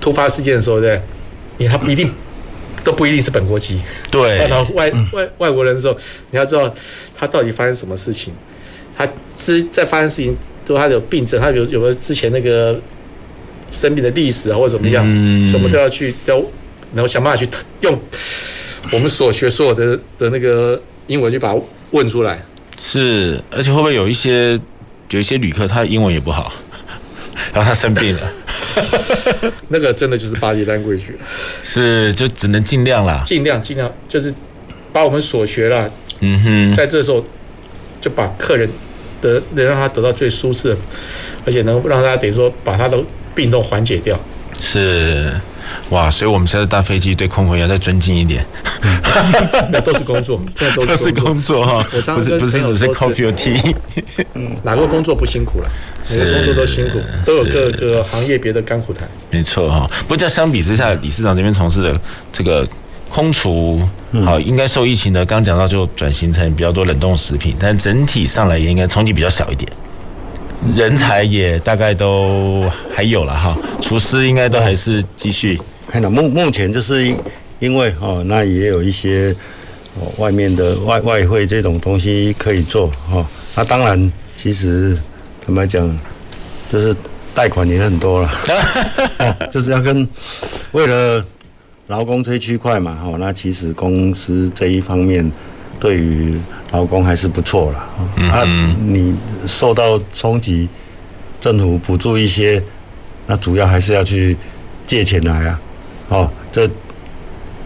[0.00, 1.00] 突发事件的时候，对，
[1.58, 2.12] 你他不一定
[2.82, 5.96] 都不一定是本国籍，对， 到外外外国人的时候，
[6.30, 6.74] 你要知道
[7.14, 8.34] 他到底发生什么事情。
[9.06, 10.36] 他之在发生事情，
[10.66, 12.78] 都他有病症，他有有没有之前那个
[13.72, 16.36] 生病的历史啊，或者怎么样，嗯、什么都要去要，
[16.94, 17.48] 然后想办法去
[17.80, 17.98] 用
[18.92, 21.60] 我们所学所有的的那个英文去把它
[21.92, 22.38] 问出来。
[22.78, 24.60] 是，而且会不会有一些
[25.10, 26.52] 有一些旅客他英文也不好，
[27.54, 28.32] 然后他生病了，
[29.68, 31.00] 那个真的就是 body language。
[31.62, 34.34] 是，就只能尽量啦，尽量尽量就是
[34.92, 35.88] 把我们所学啦，
[36.20, 37.24] 嗯哼，在这时候
[37.98, 38.68] 就把客人。
[39.20, 40.76] 得能让他得到最舒适，
[41.46, 42.98] 而且能让他等于说把他的
[43.34, 44.18] 病都缓解掉。
[44.60, 45.32] 是，
[45.90, 46.10] 哇！
[46.10, 48.44] 所以我们现在搭飞机对空服员要再尊敬一点。
[49.72, 50.40] 那都是工作，
[50.86, 53.74] 都是工作哈，不是不是只是 coffee or tea。
[54.34, 55.70] 嗯，哪个工作不辛苦了？
[56.16, 59.08] 哪个工作都辛苦，都有各个行业别的甘苦谈。
[59.30, 62.00] 没错哈，不过相比之下，理事长这边从事的
[62.32, 62.66] 这个。
[63.10, 63.82] 空厨
[64.24, 69.70] 好，应该受疫情的，刚讲到就转型成比较多冷冻食品，但整体上来也应该冲击比较小一点。
[70.74, 75.60] 人才也大概都还有了哈，厨师应该都还是继续。
[75.90, 77.12] 看到目目前就是
[77.58, 79.34] 因为哦，那也有一些
[79.98, 83.26] 哦外面的外外汇这种东西可以做哈。
[83.56, 84.96] 那当然，其实
[85.44, 85.98] 坦白讲，
[86.72, 86.94] 就是
[87.34, 88.30] 贷款也很多了，
[89.50, 90.08] 就是要跟
[90.72, 91.24] 为了。
[91.90, 95.28] 劳工这一区块嘛，哦，那其实公司这一方面
[95.80, 96.38] 对于
[96.70, 97.78] 劳工还是不错了。
[98.30, 98.44] 啊，
[98.86, 99.12] 你
[99.44, 100.68] 受到冲击，
[101.40, 102.62] 政府补助一些，
[103.26, 104.36] 那主要还是要去
[104.86, 105.60] 借钱来啊，
[106.10, 106.70] 哦，这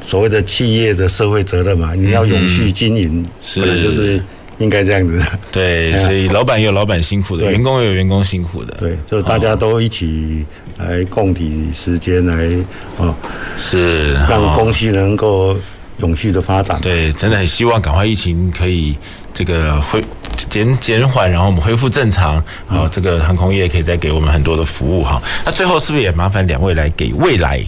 [0.01, 3.23] 所谓的企业的社会责任嘛，你要永续经营，
[3.57, 4.25] 本来就是
[4.59, 5.23] 应该这样子。
[5.51, 8.75] 对，所以老板也有老板辛苦的，员工也有员工辛苦的。
[8.79, 10.45] 对，就大家都一起。
[10.77, 12.49] 来共体时间，来
[12.97, 13.15] 哦，
[13.57, 15.57] 是让公司能够
[15.99, 16.77] 永续的发展。
[16.81, 18.99] 对，真的很希望赶快疫情可以
[19.33, 20.03] 这个恢
[20.51, 22.43] 减减缓，然后我们恢复正常。
[22.67, 25.23] 好，这个航空业可以再给我们很多的服务哈。
[25.47, 27.65] 那最后是不是也麻烦两位来给未来，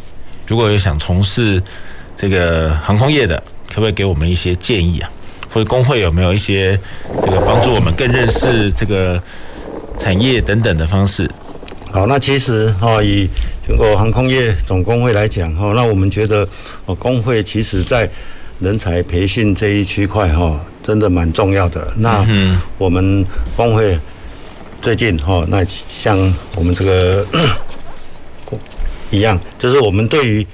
[0.49, 1.62] 如果有想从事
[2.16, 5.09] 这个航空业的，可不可以给我们一些建议啊？
[5.51, 6.78] 或者工会有没有一些
[7.20, 9.22] 这个帮助我们更认识这个
[9.99, 11.30] 产业等等的方式？
[11.90, 13.26] 好，那其实哈，以
[13.66, 16.47] 全国航空业总工会来讲哈，那我们觉得
[16.84, 18.09] 哦，工会其实在
[18.61, 21.90] 人才培训这一区块哈，真的蛮重要的。
[21.97, 22.26] 那
[22.76, 23.24] 我们
[23.57, 23.99] 工会
[24.82, 26.18] 最近哈，那像
[26.57, 27.24] 我们这个
[29.11, 30.47] 一样，就是我们对于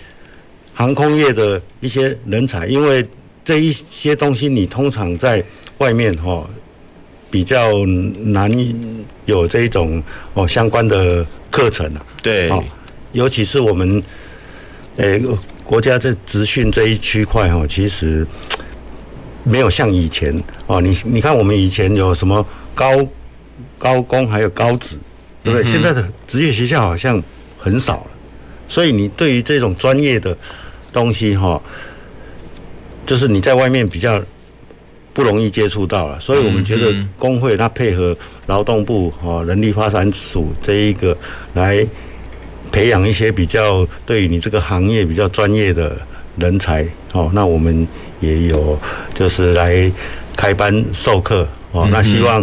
[0.72, 3.04] 航空业的一些人才，因为
[3.44, 5.44] 这一些东西你通常在
[5.78, 6.48] 外面哈
[7.30, 7.84] 比较
[8.20, 8.50] 难
[9.26, 10.02] 有这种
[10.34, 12.06] 哦相关的课程啊。
[12.22, 12.50] 对，
[13.12, 14.02] 尤其是我们
[14.96, 15.22] 诶
[15.64, 18.26] 国家在职训这一区块哈，其实
[19.44, 20.34] 没有像以前
[20.66, 20.80] 哦。
[20.80, 23.06] 你你看我们以前有什么高
[23.78, 24.96] 高工还有高职，
[25.42, 25.70] 对不对？
[25.70, 27.22] 现在的职业学校好像
[27.58, 28.10] 很少了，
[28.68, 30.36] 所以你对于这种专业的。
[30.92, 31.58] 东西哈，
[33.04, 34.22] 就是你在外面比较
[35.12, 41.16] 不容易接触到了，所以我们觉得工会它配合劳动部哦人力发展署这一个
[41.54, 41.86] 来
[42.70, 46.00] 培养一些比较对于你这个行业比较专业的
[46.38, 47.86] 人才哦，那我们
[48.20, 48.78] 也有
[49.12, 49.92] 就是来
[50.34, 52.42] 开班授课哦，那希望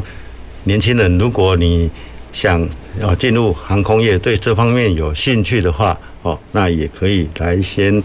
[0.66, 1.90] 年轻人如果你
[2.32, 2.68] 想
[3.02, 8.04] 要进入航空业，对这方面有兴趣的话哦，那也可以来先。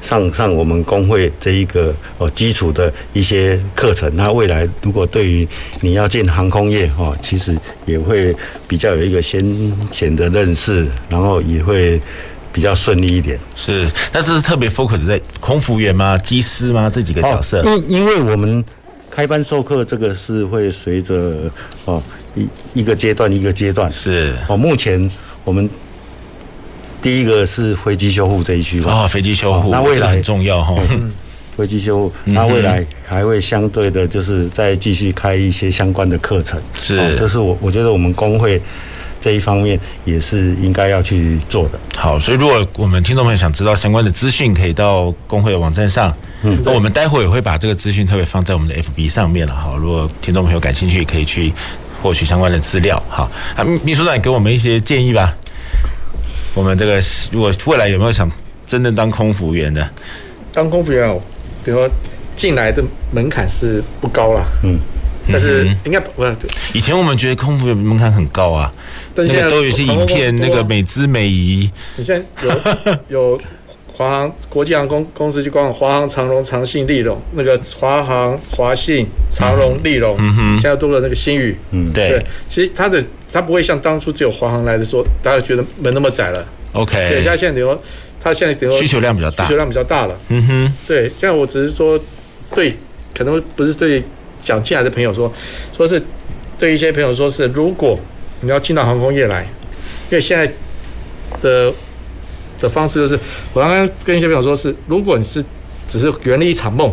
[0.00, 5.46] 上上我们工会这一个哦基础的一些课程，那未来如果对于
[5.80, 8.34] 你要进航空业哦，其实也会
[8.66, 9.42] 比较有一个先
[9.90, 12.00] 前的认识，然后也会
[12.52, 13.38] 比较顺利一点。
[13.54, 16.16] 是，但是特别 focus 在空服员吗？
[16.16, 16.88] 机师吗？
[16.88, 17.62] 这几个角色？
[17.64, 18.64] 因因为我们
[19.10, 21.50] 开班授课，这个是会随着
[21.84, 22.02] 哦
[22.34, 25.10] 一一个阶段一个阶段是哦，目前
[25.44, 25.68] 我们。
[27.00, 30.74] 第一个是飞机修护这一区啊，飞机修护，那未来很重要哈。
[31.56, 36.60] 飞机修护，那未来还会相对的，就是再继续开一些相关的课程。
[36.78, 38.62] 是，这是我我觉得我们工会
[39.20, 41.80] 这一方面也是应该要去做的。
[41.96, 46.16] 好，所以如果我们听众朋友想知道相关的资讯，可以到工会的网站上。
[46.42, 49.52] 嗯，那我们待会也会把这个资讯特别放在我们的 FB 上面了。
[49.52, 51.52] 哈，如果听众朋友感兴趣，可以去
[52.00, 53.02] 获取相关的资料。
[53.08, 55.34] 好，啊，秘书长也给我们一些建议吧。
[56.58, 57.00] 我们这个
[57.30, 58.28] 如果未来有没有想
[58.66, 59.88] 真的当空服员的？
[60.52, 61.22] 当空服员哦，
[61.64, 61.88] 比如说
[62.34, 62.82] 进来的
[63.12, 64.76] 门槛是不高了，嗯，
[65.30, 66.10] 但是应该不，
[66.74, 68.72] 以前我们觉得空服员门槛很高啊，
[69.14, 71.70] 但现在都有一些影片，那个美姿美仪。
[71.96, 73.40] 你现在有 有
[73.98, 83.04] 华航国际航空公司就光华航、长荣、长信、立荣，那个华航、华信、长荣、立荣，嗯哼，现在多了那个新宇，嗯，对，其实它的。
[83.30, 86.42] 它不会像当初只有华航来的时候，大家觉得门那么窄了。
[86.72, 87.78] OK，对，现在现在等于说，
[88.18, 90.18] 他现在等于说需求量比较大，需求量比较大了。
[90.30, 92.00] 嗯哼，对，现在我只是说，
[92.54, 92.74] 对，
[93.14, 94.02] 可能不是对
[94.40, 95.30] 想进来的朋友说，
[95.76, 96.02] 说是
[96.58, 98.00] 对一些朋友说是，如果
[98.40, 99.42] 你要进到航空业来，
[100.08, 100.50] 因为现在
[101.42, 101.70] 的
[102.58, 103.18] 的方式就是，
[103.52, 105.44] 我刚刚跟一些朋友说是，如果你是
[105.86, 106.92] 只是圆了一场梦，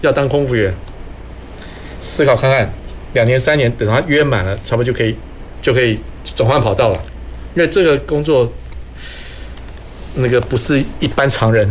[0.00, 0.74] 要当空服员，
[2.00, 2.72] 思考看看，
[3.14, 5.16] 两年三年，等他约满了，差不多就可以。
[5.62, 5.98] 就可以
[6.34, 6.98] 转换跑道了，
[7.54, 8.50] 因为这个工作
[10.14, 11.70] 那个不是一般常人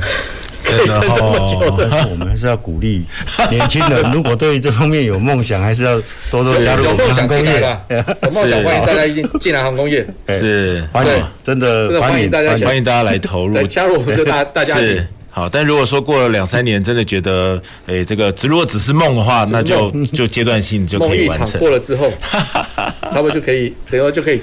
[0.64, 2.08] 可这么久的。
[2.10, 3.06] 我们还是要鼓励
[3.50, 6.00] 年轻人，如果对这方面有梦想，还是要
[6.30, 7.62] 多多加入航空业。
[7.90, 11.12] 有梦想欢迎大家一进进来航空业，是欢迎，
[11.44, 15.06] 真的真的欢迎大家欢迎大家来投入加入我们这大 大家庭。
[15.32, 21.40] 好，但如果说过了两三年，真的觉得，诶、欸，这个只如果只是梦的话，那就就阶段性就可以完成。
[21.40, 22.12] 梦一场过了之后，
[23.12, 24.42] 差不多就可以，等于就可以。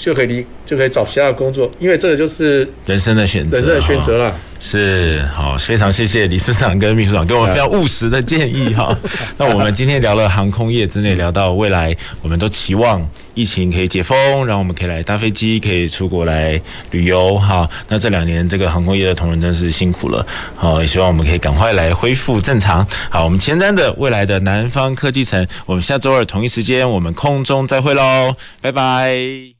[0.00, 4.34] 就可以离，就可以找其他的工作，因为这个就是人生的选择，人生的选择了。
[4.58, 8.96] 是，好，非常谢谢理事长跟秘书长给我们非常务实的建议哈。
[9.36, 17.68] 那我们今天聊了航空业，真的聊到未来，我们都期望疫情可以解封，然后我们可以来搭飞机，可以出国来旅游哈。
[17.88, 20.26] 那这两年这个航空业的同仁真是辛苦了，
[20.56, 22.86] 好，也希望我们可以赶快来恢复正常。
[23.10, 29.59] 好，我们前瞻的未来的南方科技城，我们下周二同一时间我们空中再会喽，拜拜。